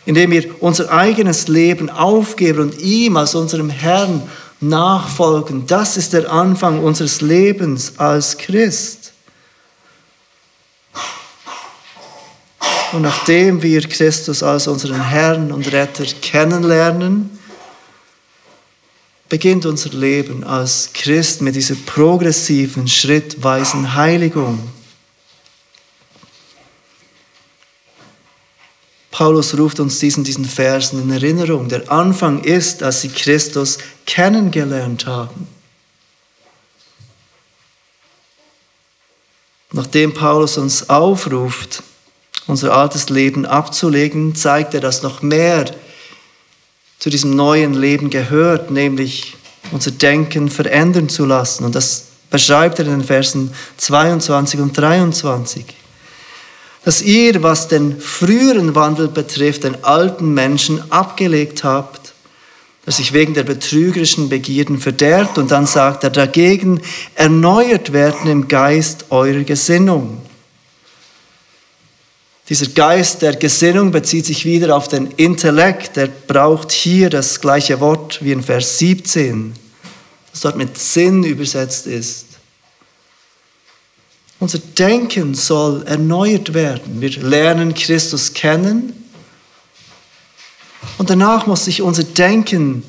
indem 0.08 0.30
wir 0.30 0.62
unser 0.62 0.90
eigenes 0.90 1.48
Leben 1.48 1.90
aufgeben 1.90 2.60
und 2.60 2.80
ihm 2.80 3.18
als 3.18 3.34
unserem 3.34 3.68
Herrn 3.68 4.22
nachfolgen. 4.58 5.66
Das 5.66 5.98
ist 5.98 6.14
der 6.14 6.32
Anfang 6.32 6.82
unseres 6.82 7.20
Lebens 7.20 7.92
als 7.98 8.38
Christ. 8.38 9.12
Und 12.92 13.02
nachdem 13.02 13.62
wir 13.62 13.82
Christus 13.82 14.42
als 14.42 14.66
unseren 14.66 15.10
Herrn 15.10 15.52
und 15.52 15.70
Retter 15.70 16.06
kennenlernen, 16.22 17.38
beginnt 19.28 19.66
unser 19.66 19.90
Leben 19.90 20.42
als 20.42 20.88
Christ 20.94 21.42
mit 21.42 21.54
dieser 21.54 21.74
progressiven, 21.84 22.88
schrittweisen 22.88 23.94
Heiligung. 23.94 24.58
Paulus 29.18 29.58
ruft 29.58 29.80
uns 29.80 29.98
diesen, 29.98 30.22
diesen 30.22 30.44
Versen 30.44 31.02
in 31.02 31.10
Erinnerung. 31.10 31.68
Der 31.68 31.90
Anfang 31.90 32.44
ist, 32.44 32.84
als 32.84 33.00
sie 33.00 33.08
Christus 33.08 33.78
kennengelernt 34.06 35.06
haben. 35.06 35.48
Nachdem 39.72 40.14
Paulus 40.14 40.56
uns 40.56 40.88
aufruft, 40.88 41.82
unser 42.46 42.72
altes 42.72 43.08
Leben 43.08 43.44
abzulegen, 43.44 44.36
zeigt 44.36 44.74
er, 44.74 44.80
dass 44.80 45.02
noch 45.02 45.20
mehr 45.20 45.64
zu 47.00 47.10
diesem 47.10 47.34
neuen 47.34 47.74
Leben 47.74 48.10
gehört, 48.10 48.70
nämlich 48.70 49.36
unser 49.72 49.90
Denken 49.90 50.48
verändern 50.48 51.08
zu 51.08 51.24
lassen. 51.24 51.64
Und 51.64 51.74
das 51.74 52.04
beschreibt 52.30 52.78
er 52.78 52.84
in 52.84 52.92
den 52.92 53.04
Versen 53.04 53.52
22 53.78 54.60
und 54.60 54.78
23. 54.78 55.77
Dass 56.88 57.02
ihr, 57.02 57.42
was 57.42 57.68
den 57.68 58.00
früheren 58.00 58.74
Wandel 58.74 59.08
betrifft, 59.08 59.64
den 59.64 59.84
alten 59.84 60.32
Menschen 60.32 60.90
abgelegt 60.90 61.62
habt, 61.62 62.14
der 62.86 62.94
sich 62.94 63.12
wegen 63.12 63.34
der 63.34 63.42
betrügerischen 63.42 64.30
Begierden 64.30 64.78
verderbt. 64.78 65.36
Und 65.36 65.50
dann 65.50 65.66
sagt 65.66 66.04
er 66.04 66.08
dagegen, 66.08 66.80
erneuert 67.14 67.92
werden 67.92 68.30
im 68.30 68.48
Geist 68.48 69.04
eurer 69.10 69.44
Gesinnung 69.44 70.22
dieser 72.48 72.68
Geist 72.68 73.20
der 73.20 73.36
Gesinnung 73.36 73.90
bezieht 73.90 74.24
sich 74.24 74.46
wieder 74.46 74.74
auf 74.74 74.88
den 74.88 75.10
Intellekt. 75.18 75.96
Der 75.96 76.06
braucht 76.06 76.72
hier 76.72 77.10
das 77.10 77.42
gleiche 77.42 77.78
Wort 77.80 78.24
wie 78.24 78.32
in 78.32 78.42
Vers 78.42 78.78
17, 78.78 79.52
das 80.32 80.40
dort 80.40 80.56
mit 80.56 80.78
Sinn 80.78 81.24
übersetzt 81.24 81.86
ist. 81.86 82.27
Unser 84.40 84.58
Denken 84.58 85.34
soll 85.34 85.82
erneuert 85.86 86.54
werden. 86.54 87.00
Wir 87.00 87.10
lernen 87.10 87.74
Christus 87.74 88.32
kennen 88.32 88.92
und 90.96 91.10
danach 91.10 91.46
muss 91.46 91.64
sich 91.64 91.82
unser 91.82 92.04
Denken 92.04 92.82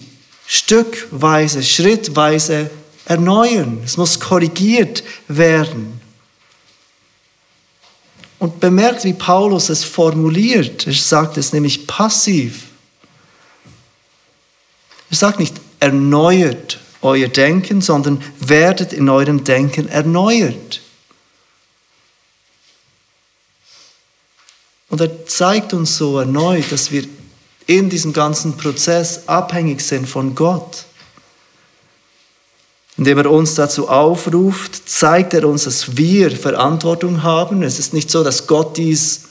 stückweise, 0.46 1.64
schrittweise 1.64 2.70
erneuern. 3.06 3.82
Es 3.84 3.98
muss 3.98 4.20
korrigiert 4.20 5.04
werden. 5.28 6.00
Und 8.38 8.60
bemerkt, 8.60 9.04
wie 9.04 9.14
Paulus 9.14 9.70
es 9.70 9.84
formuliert. 9.84 10.88
Er 10.88 10.94
sagt 10.94 11.38
es 11.38 11.52
nämlich 11.52 11.88
passiv. 11.88 12.66
Er 15.10 15.18
sagt 15.18 15.40
nicht, 15.40 15.56
erneuert 15.80 16.80
euer 17.02 17.28
Denken, 17.28 17.82
sondern 17.82 18.24
werdet 18.40 18.94
in 18.94 19.10
eurem 19.10 19.44
Denken 19.44 19.90
erneuert. 19.90 20.82
Und 24.90 25.02
er 25.02 25.26
zeigt 25.28 25.74
uns 25.74 25.98
so 25.98 26.20
erneut, 26.20 26.72
dass 26.72 26.92
wir 26.92 27.06
in 27.68 27.90
diesem 27.90 28.14
ganzen 28.14 28.58
Prozess 28.58 29.28
abhängig 29.28 29.82
sind 29.82 30.10
von 30.10 30.34
Gott. 30.34 30.86
Indem 32.98 33.20
er 33.20 33.32
uns 33.32 33.54
dazu 33.54 33.88
aufruft, 33.88 34.90
zeigt 34.90 35.34
er 35.34 35.48
uns, 35.48 35.64
dass 35.66 35.96
wir 35.96 36.32
Verantwortung 36.32 37.24
haben. 37.24 37.62
Es 37.62 37.80
ist 37.80 37.94
nicht 37.94 38.10
so, 38.10 38.24
dass 38.24 38.48
Gott 38.48 38.76
dies 38.78 39.22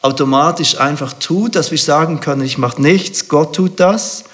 automatisch 0.00 0.78
einfach 0.78 1.12
tut, 1.14 1.56
dass 1.56 1.72
wir 1.72 1.78
sagen 1.78 2.20
können, 2.20 2.42
ich 2.42 2.58
mache 2.58 2.80
nichts, 2.80 3.28
Gott 3.28 3.56
tut 3.56 3.80
das. 3.80 4.24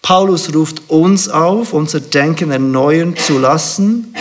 Paulus 0.00 0.54
ruft 0.54 0.88
uns 0.88 1.28
auf, 1.28 1.74
unser 1.74 2.00
Denken 2.00 2.50
erneuern 2.50 3.14
zu 3.16 3.38
lassen. 3.38 4.14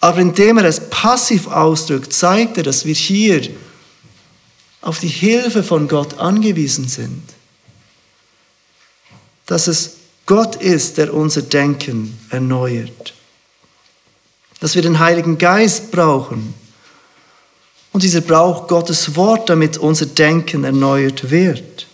Aber 0.00 0.18
indem 0.18 0.58
er 0.58 0.64
es 0.64 0.88
passiv 0.90 1.48
ausdrückt, 1.48 2.12
zeigt 2.12 2.56
er, 2.56 2.62
dass 2.62 2.84
wir 2.84 2.94
hier 2.94 3.50
auf 4.80 5.00
die 5.00 5.08
Hilfe 5.08 5.62
von 5.62 5.88
Gott 5.88 6.18
angewiesen 6.18 6.88
sind. 6.88 7.22
Dass 9.46 9.66
es 9.66 9.96
Gott 10.26 10.56
ist, 10.56 10.98
der 10.98 11.14
unser 11.14 11.42
Denken 11.42 12.18
erneuert. 12.30 13.14
Dass 14.60 14.74
wir 14.74 14.82
den 14.82 14.98
Heiligen 14.98 15.38
Geist 15.38 15.90
brauchen. 15.90 16.54
Und 17.92 18.02
dieser 18.02 18.20
braucht 18.20 18.68
Gottes 18.68 19.16
Wort, 19.16 19.48
damit 19.48 19.78
unser 19.78 20.06
Denken 20.06 20.64
erneuert 20.64 21.30
wird. 21.30 21.86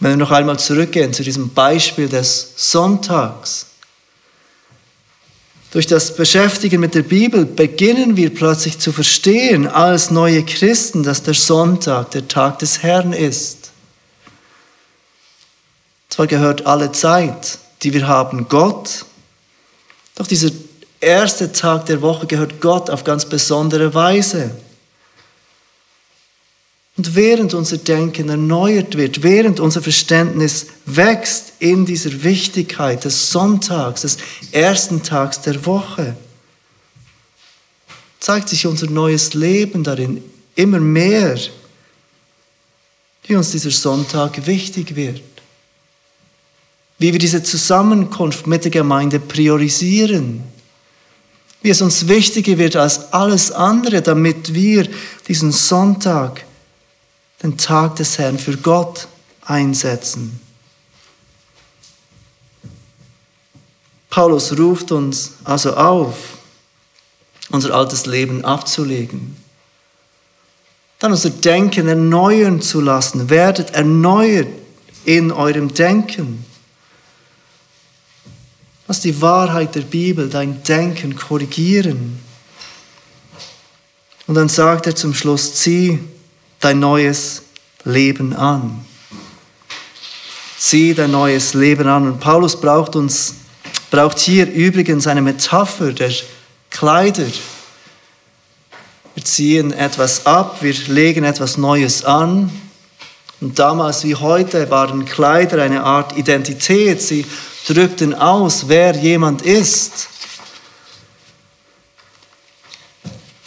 Wenn 0.00 0.12
wir 0.12 0.16
noch 0.16 0.32
einmal 0.32 0.58
zurückgehen 0.58 1.12
zu 1.12 1.22
diesem 1.22 1.50
Beispiel 1.50 2.08
des 2.08 2.54
Sonntags. 2.56 3.66
Durch 5.72 5.86
das 5.86 6.14
Beschäftigen 6.14 6.80
mit 6.80 6.94
der 6.94 7.02
Bibel 7.02 7.46
beginnen 7.46 8.14
wir 8.14 8.32
plötzlich 8.32 8.78
zu 8.78 8.92
verstehen 8.92 9.66
als 9.66 10.10
neue 10.10 10.44
Christen, 10.44 11.02
dass 11.02 11.22
der 11.22 11.32
Sonntag 11.32 12.10
der 12.10 12.28
Tag 12.28 12.58
des 12.58 12.82
Herrn 12.82 13.14
ist. 13.14 13.72
Zwar 16.10 16.26
gehört 16.26 16.66
alle 16.66 16.92
Zeit, 16.92 17.58
die 17.82 17.94
wir 17.94 18.06
haben, 18.06 18.48
Gott, 18.50 19.06
doch 20.14 20.26
dieser 20.26 20.50
erste 21.00 21.52
Tag 21.52 21.86
der 21.86 22.02
Woche 22.02 22.26
gehört 22.26 22.60
Gott 22.60 22.90
auf 22.90 23.02
ganz 23.02 23.24
besondere 23.24 23.94
Weise. 23.94 24.50
Und 27.02 27.16
während 27.16 27.52
unser 27.52 27.78
Denken 27.78 28.28
erneuert 28.28 28.96
wird, 28.96 29.24
während 29.24 29.58
unser 29.58 29.82
Verständnis 29.82 30.66
wächst 30.86 31.54
in 31.58 31.84
dieser 31.84 32.22
Wichtigkeit 32.22 33.04
des 33.04 33.32
Sonntags, 33.32 34.02
des 34.02 34.18
ersten 34.52 35.02
Tags 35.02 35.40
der 35.40 35.66
Woche, 35.66 36.14
zeigt 38.20 38.50
sich 38.50 38.68
unser 38.68 38.88
neues 38.88 39.34
Leben 39.34 39.82
darin 39.82 40.22
immer 40.54 40.78
mehr, 40.78 41.36
wie 43.24 43.34
uns 43.34 43.50
dieser 43.50 43.72
Sonntag 43.72 44.46
wichtig 44.46 44.94
wird. 44.94 45.24
Wie 47.00 47.12
wir 47.12 47.18
diese 47.18 47.42
Zusammenkunft 47.42 48.46
mit 48.46 48.62
der 48.62 48.70
Gemeinde 48.70 49.18
priorisieren, 49.18 50.44
wie 51.62 51.70
es 51.70 51.82
uns 51.82 52.06
wichtiger 52.06 52.58
wird 52.58 52.76
als 52.76 53.12
alles 53.12 53.50
andere, 53.50 54.02
damit 54.02 54.54
wir 54.54 54.86
diesen 55.26 55.50
Sonntag, 55.50 56.44
den 57.42 57.58
Tag 57.58 57.96
des 57.96 58.18
Herrn 58.18 58.38
für 58.38 58.56
Gott 58.56 59.08
einsetzen. 59.44 60.40
Paulus 64.10 64.56
ruft 64.58 64.92
uns 64.92 65.32
also 65.44 65.74
auf, 65.74 66.14
unser 67.50 67.74
altes 67.74 68.06
Leben 68.06 68.44
abzulegen, 68.44 69.36
dann 70.98 71.12
unser 71.12 71.30
Denken 71.30 71.88
erneuern 71.88 72.60
zu 72.60 72.80
lassen. 72.80 73.28
Werdet 73.28 73.70
erneuert 73.70 74.48
in 75.04 75.32
eurem 75.32 75.74
Denken. 75.74 76.44
Lass 78.86 79.00
die 79.00 79.20
Wahrheit 79.20 79.74
der 79.74 79.80
Bibel 79.80 80.28
dein 80.28 80.62
Denken 80.62 81.16
korrigieren. 81.16 82.20
Und 84.26 84.36
dann 84.36 84.48
sagt 84.48 84.86
er 84.86 84.94
zum 84.94 85.14
Schluss, 85.14 85.54
zieh 85.54 85.98
dein 86.62 86.78
neues 86.78 87.42
Leben 87.84 88.34
an. 88.34 88.84
Zieh 90.56 90.94
dein 90.94 91.10
neues 91.10 91.54
Leben 91.54 91.88
an. 91.88 92.06
Und 92.06 92.20
Paulus 92.20 92.58
braucht 92.58 92.96
uns, 92.96 93.34
braucht 93.90 94.18
hier 94.18 94.50
übrigens 94.50 95.06
eine 95.06 95.20
Metapher 95.20 95.92
der 95.92 96.12
Kleider. 96.70 97.26
Wir 99.14 99.24
ziehen 99.24 99.72
etwas 99.72 100.24
ab, 100.24 100.58
wir 100.62 100.72
legen 100.86 101.24
etwas 101.24 101.58
Neues 101.58 102.04
an. 102.04 102.50
Und 103.40 103.58
damals 103.58 104.04
wie 104.04 104.14
heute 104.14 104.70
waren 104.70 105.04
Kleider 105.04 105.60
eine 105.62 105.82
Art 105.82 106.16
Identität. 106.16 107.02
Sie 107.02 107.26
drückten 107.66 108.14
aus, 108.14 108.68
wer 108.68 108.94
jemand 108.94 109.42
ist. 109.42 110.08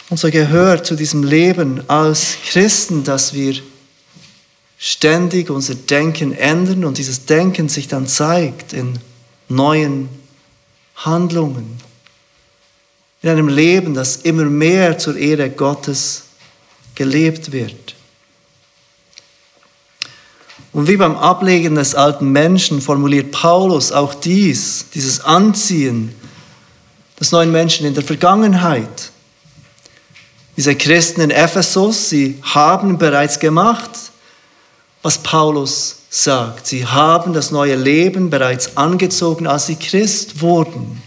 Und 0.08 0.18
so 0.18 0.30
gehört 0.30 0.86
zu 0.86 0.94
diesem 0.94 1.24
Leben 1.24 1.88
als 1.88 2.36
Christen, 2.46 3.02
dass 3.02 3.34
wir 3.34 3.56
ständig 4.78 5.50
unser 5.50 5.74
Denken 5.74 6.32
ändern 6.32 6.84
und 6.84 6.98
dieses 6.98 7.26
Denken 7.26 7.68
sich 7.68 7.88
dann 7.88 8.06
zeigt 8.06 8.72
in 8.72 8.98
neuen 9.48 10.08
Handlungen, 10.96 11.80
in 13.22 13.30
einem 13.30 13.48
Leben, 13.48 13.94
das 13.94 14.16
immer 14.16 14.44
mehr 14.44 14.98
zur 14.98 15.16
Ehre 15.16 15.50
Gottes 15.50 16.24
gelebt 16.94 17.52
wird. 17.52 17.96
Und 20.72 20.88
wie 20.88 20.96
beim 20.96 21.16
Ablegen 21.16 21.74
des 21.74 21.94
alten 21.94 22.30
Menschen 22.30 22.82
formuliert 22.82 23.32
Paulus 23.32 23.92
auch 23.92 24.14
dies, 24.14 24.86
dieses 24.94 25.20
Anziehen 25.20 26.14
des 27.18 27.32
neuen 27.32 27.50
Menschen 27.50 27.86
in 27.86 27.94
der 27.94 28.04
Vergangenheit. 28.04 29.10
Diese 30.56 30.74
Christen 30.74 31.20
in 31.20 31.30
Ephesus, 31.30 32.08
sie 32.08 32.38
haben 32.42 32.96
bereits 32.96 33.38
gemacht, 33.38 33.90
was 35.02 35.18
Paulus 35.18 35.96
sagt. 36.08 36.66
Sie 36.66 36.86
haben 36.86 37.34
das 37.34 37.50
neue 37.50 37.76
Leben 37.76 38.30
bereits 38.30 38.76
angezogen, 38.76 39.46
als 39.46 39.66
sie 39.66 39.76
Christ 39.76 40.40
wurden. 40.40 41.02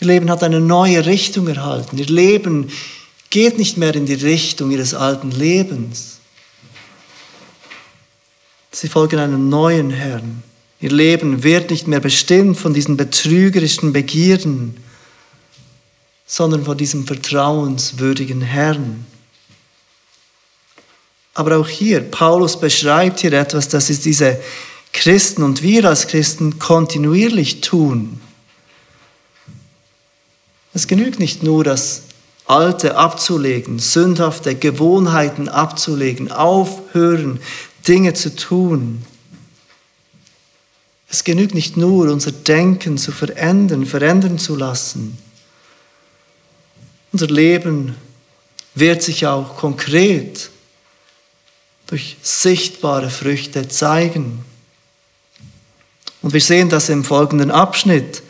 Ihr 0.00 0.06
Leben 0.06 0.30
hat 0.30 0.42
eine 0.42 0.60
neue 0.60 1.04
Richtung 1.04 1.48
erhalten. 1.48 1.98
Ihr 1.98 2.06
Leben 2.06 2.70
geht 3.30 3.58
nicht 3.58 3.76
mehr 3.76 3.94
in 3.94 4.06
die 4.06 4.14
Richtung 4.14 4.70
ihres 4.70 4.94
alten 4.94 5.30
Lebens. 5.30 6.18
Sie 8.70 8.88
folgen 8.88 9.18
einem 9.18 9.48
neuen 9.48 9.90
Herrn. 9.90 10.42
Ihr 10.80 10.90
Leben 10.90 11.42
wird 11.42 11.70
nicht 11.70 11.88
mehr 11.88 12.00
bestimmt 12.00 12.56
von 12.56 12.72
diesen 12.72 12.96
betrügerischen 12.96 13.92
Begierden, 13.92 14.76
sondern 16.28 16.64
von 16.66 16.76
diesem 16.76 17.06
vertrauenswürdigen 17.06 18.42
Herrn. 18.42 19.06
Aber 21.32 21.56
auch 21.56 21.68
hier, 21.68 22.00
Paulus 22.02 22.60
beschreibt 22.60 23.20
hier 23.20 23.32
etwas, 23.32 23.68
das 23.68 23.88
ist 23.90 24.04
diese 24.04 24.38
Christen 24.92 25.42
und 25.42 25.62
wir 25.62 25.86
als 25.86 26.06
Christen 26.06 26.58
kontinuierlich 26.58 27.62
tun. 27.62 28.20
Es 30.74 30.86
genügt 30.86 31.18
nicht 31.18 31.42
nur, 31.42 31.64
das 31.64 32.02
Alte 32.44 32.96
abzulegen, 32.96 33.78
sündhafte 33.78 34.54
Gewohnheiten 34.54 35.48
abzulegen, 35.48 36.30
aufhören, 36.30 37.40
Dinge 37.86 38.12
zu 38.12 38.36
tun. 38.36 39.02
Es 41.08 41.24
genügt 41.24 41.54
nicht 41.54 41.78
nur, 41.78 42.10
unser 42.10 42.32
Denken 42.32 42.98
zu 42.98 43.12
verändern, 43.12 43.86
verändern 43.86 44.38
zu 44.38 44.56
lassen. 44.56 45.16
Unser 47.12 47.26
Leben 47.28 47.96
wird 48.74 49.02
sich 49.02 49.26
auch 49.26 49.56
konkret 49.56 50.50
durch 51.86 52.16
sichtbare 52.22 53.10
Früchte 53.10 53.66
zeigen. 53.68 54.44
Und 56.20 56.32
wir 56.34 56.40
sehen 56.40 56.68
das 56.68 56.88
im 56.88 57.04
folgenden 57.04 57.50
Abschnitt, 57.50 58.22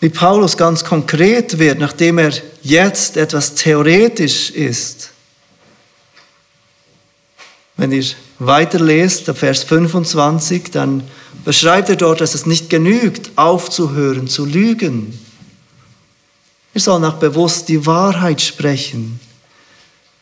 wie 0.00 0.10
Paulus 0.10 0.56
ganz 0.56 0.84
konkret 0.84 1.58
wird, 1.58 1.80
nachdem 1.80 2.18
er 2.18 2.32
jetzt 2.62 3.16
etwas 3.16 3.54
theoretisch 3.54 4.50
ist. 4.50 5.10
Wenn 7.76 7.90
ihr 7.90 8.04
weiterlest, 8.38 9.28
ab 9.28 9.38
Vers 9.38 9.64
25, 9.64 10.70
dann 10.70 11.02
beschreibt 11.44 11.88
er 11.88 11.96
dort, 11.96 12.20
dass 12.20 12.34
es 12.34 12.46
nicht 12.46 12.70
genügt, 12.70 13.32
aufzuhören, 13.36 14.28
zu 14.28 14.44
lügen. 14.44 15.18
Wir 16.78 16.82
sollen 16.82 17.04
auch 17.06 17.16
bewusst 17.16 17.68
die 17.68 17.86
Wahrheit 17.86 18.40
sprechen. 18.40 19.18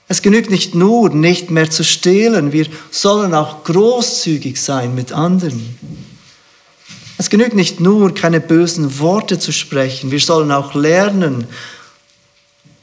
Es 0.08 0.22
genügt 0.22 0.50
nicht 0.50 0.74
nur, 0.74 1.10
nicht 1.10 1.50
mehr 1.50 1.68
zu 1.70 1.84
stehlen, 1.84 2.50
wir 2.50 2.66
sollen 2.90 3.34
auch 3.34 3.62
großzügig 3.64 4.58
sein 4.58 4.94
mit 4.94 5.12
anderen. 5.12 5.78
Es 7.18 7.28
genügt 7.28 7.54
nicht 7.54 7.78
nur, 7.80 8.14
keine 8.14 8.40
bösen 8.40 8.98
Worte 9.00 9.38
zu 9.38 9.52
sprechen, 9.52 10.10
wir 10.10 10.18
sollen 10.18 10.50
auch 10.50 10.72
lernen, 10.72 11.46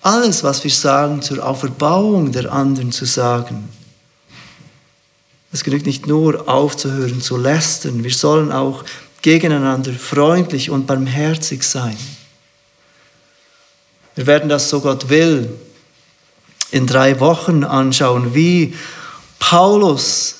alles, 0.03 0.43
was 0.43 0.63
wir 0.63 0.69
sagen, 0.69 1.23
zur 1.23 1.43
Auferbauung 1.43 2.31
der 2.31 2.53
anderen 2.53 2.91
zu 2.91 3.05
sagen. 3.05 3.69
Es 5.51 5.63
genügt 5.63 5.87
nicht 5.87 6.05
nur 6.05 6.47
aufzuhören, 6.47 7.21
zu 7.21 7.37
lästern, 7.37 8.03
wir 8.03 8.13
sollen 8.13 8.51
auch 8.51 8.83
gegeneinander 9.23 9.93
freundlich 9.93 10.69
und 10.69 10.85
barmherzig 10.85 11.63
sein. 11.63 11.97
Wir 14.15 14.27
werden 14.27 14.49
das, 14.49 14.69
so 14.69 14.81
Gott 14.81 15.09
will, 15.09 15.49
in 16.71 16.87
drei 16.87 17.19
Wochen 17.19 17.63
anschauen, 17.63 18.33
wie 18.33 18.73
Paulus 19.39 20.35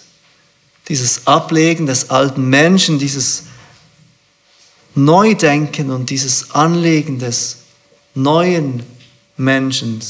dieses 0.87 1.27
Ablegen 1.27 1.85
des 1.85 2.09
alten 2.09 2.49
Menschen, 2.49 2.99
dieses 2.99 3.43
Neudenken 4.95 5.91
und 5.91 6.09
dieses 6.09 6.51
Anlegen 6.51 7.19
des 7.19 7.57
neuen 8.13 8.83
Menschen 9.37 10.01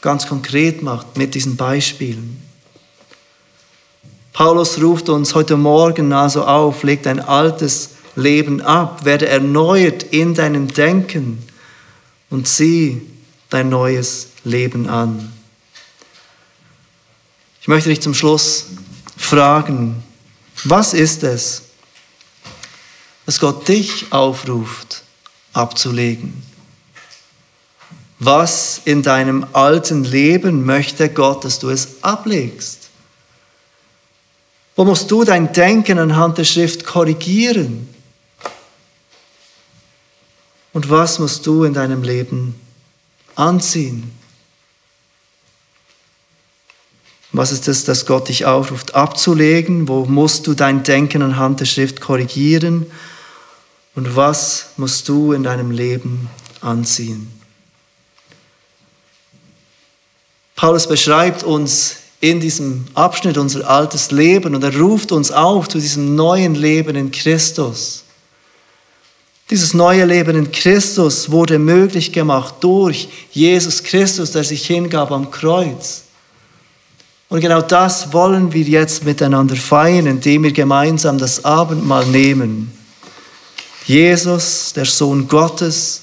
ganz 0.00 0.26
konkret 0.26 0.82
macht 0.82 1.16
mit 1.16 1.34
diesen 1.34 1.56
Beispielen. 1.56 2.40
Paulus 4.32 4.80
ruft 4.80 5.08
uns 5.08 5.34
heute 5.34 5.56
Morgen 5.56 6.12
also 6.12 6.44
auf, 6.44 6.84
leg 6.84 7.02
dein 7.02 7.18
altes 7.18 7.90
Leben 8.14 8.60
ab, 8.60 9.04
werde 9.04 9.26
erneuert 9.26 10.04
in 10.04 10.34
deinem 10.34 10.68
Denken 10.68 11.47
und 12.30 12.48
sieh 12.48 13.02
dein 13.50 13.68
neues 13.68 14.28
Leben 14.44 14.88
an. 14.88 15.32
Ich 17.60 17.68
möchte 17.68 17.88
dich 17.88 18.00
zum 18.00 18.14
Schluss 18.14 18.66
fragen, 19.16 20.02
was 20.64 20.94
ist 20.94 21.22
es, 21.22 21.62
was 23.26 23.38
Gott 23.38 23.68
dich 23.68 24.10
aufruft 24.10 25.02
abzulegen? 25.52 26.42
Was 28.20 28.80
in 28.84 29.02
deinem 29.02 29.46
alten 29.52 30.02
Leben 30.02 30.64
möchte 30.64 31.08
Gott, 31.08 31.44
dass 31.44 31.58
du 31.58 31.70
es 31.70 32.02
ablegst? 32.02 32.88
Wo 34.74 34.84
musst 34.84 35.10
du 35.10 35.24
dein 35.24 35.52
Denken 35.52 35.98
anhand 35.98 36.38
der 36.38 36.44
Schrift 36.44 36.84
korrigieren? 36.84 37.88
Und 40.72 40.90
was 40.90 41.18
musst 41.18 41.46
du 41.46 41.64
in 41.64 41.74
deinem 41.74 42.02
Leben 42.02 42.54
anziehen? 43.34 44.12
Was 47.32 47.52
ist 47.52 47.68
es, 47.68 47.84
das 47.84 48.06
Gott 48.06 48.28
dich 48.28 48.46
aufruft 48.46 48.94
abzulegen? 48.94 49.86
Wo 49.88 50.04
musst 50.06 50.46
du 50.46 50.54
dein 50.54 50.82
Denken 50.82 51.22
anhand 51.22 51.60
der 51.60 51.66
Schrift 51.66 52.00
korrigieren? 52.00 52.86
Und 53.94 54.16
was 54.16 54.70
musst 54.76 55.08
du 55.08 55.32
in 55.32 55.42
deinem 55.42 55.70
Leben 55.70 56.30
anziehen? 56.60 57.30
Paulus 60.56 60.88
beschreibt 60.88 61.44
uns 61.44 61.96
in 62.20 62.40
diesem 62.40 62.86
Abschnitt 62.94 63.38
unser 63.38 63.68
altes 63.68 64.10
Leben 64.10 64.54
und 64.54 64.64
er 64.64 64.76
ruft 64.76 65.12
uns 65.12 65.30
auf 65.30 65.68
zu 65.68 65.78
diesem 65.78 66.16
neuen 66.16 66.54
Leben 66.54 66.96
in 66.96 67.12
Christus. 67.12 68.04
Dieses 69.50 69.72
neue 69.72 70.04
Leben 70.04 70.36
in 70.36 70.52
Christus 70.52 71.30
wurde 71.30 71.58
möglich 71.58 72.12
gemacht 72.12 72.56
durch 72.60 73.08
Jesus 73.32 73.82
Christus, 73.82 74.32
der 74.32 74.44
sich 74.44 74.66
hingab 74.66 75.10
am 75.10 75.30
Kreuz. 75.30 76.04
Und 77.30 77.40
genau 77.40 77.62
das 77.62 78.12
wollen 78.12 78.52
wir 78.52 78.62
jetzt 78.62 79.04
miteinander 79.04 79.56
feiern, 79.56 80.06
indem 80.06 80.44
wir 80.44 80.52
gemeinsam 80.52 81.18
das 81.18 81.44
Abendmahl 81.44 82.06
nehmen. 82.06 82.72
Jesus, 83.86 84.72
der 84.74 84.84
Sohn 84.84 85.28
Gottes, 85.28 86.02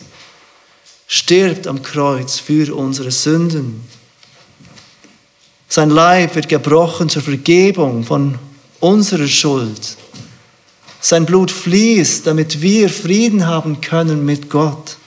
stirbt 1.08 1.68
am 1.68 1.84
Kreuz 1.84 2.40
für 2.40 2.76
unsere 2.76 3.12
Sünden. 3.12 3.82
Sein 5.68 5.90
Leib 5.92 6.36
wird 6.36 6.50
gebrochen 6.50 7.10
zur 7.10 7.22
Vergebung 7.22 8.04
von 8.04 8.40
unserer 8.80 9.28
Schuld. 9.28 9.98
Sein 11.06 11.28
Blut 11.28 11.52
fließt, 11.52 12.26
damit 12.26 12.62
wir 12.62 12.90
Frieden 12.90 13.46
haben 13.46 13.80
können 13.80 14.26
mit 14.26 14.50
Gott. 14.50 14.98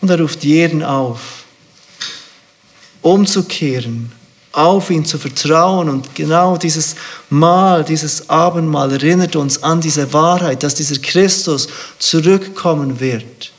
Und 0.00 0.08
er 0.08 0.20
ruft 0.20 0.44
jeden 0.44 0.84
auf, 0.84 1.42
umzukehren, 3.02 4.12
auf 4.52 4.88
ihn 4.90 5.04
zu 5.04 5.18
vertrauen. 5.18 5.88
Und 5.88 6.14
genau 6.14 6.56
dieses 6.56 6.94
Mal, 7.28 7.82
dieses 7.84 8.30
Abendmahl 8.30 8.92
erinnert 8.92 9.34
uns 9.34 9.64
an 9.64 9.80
diese 9.80 10.12
Wahrheit, 10.12 10.62
dass 10.62 10.76
dieser 10.76 11.00
Christus 11.00 11.66
zurückkommen 11.98 13.00
wird. 13.00 13.50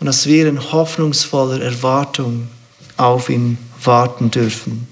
Und 0.00 0.06
dass 0.06 0.26
wir 0.26 0.48
in 0.48 0.72
hoffnungsvoller 0.72 1.62
Erwartung 1.62 2.48
auf 2.96 3.28
ihn 3.28 3.56
warten 3.84 4.32
dürfen. 4.32 4.88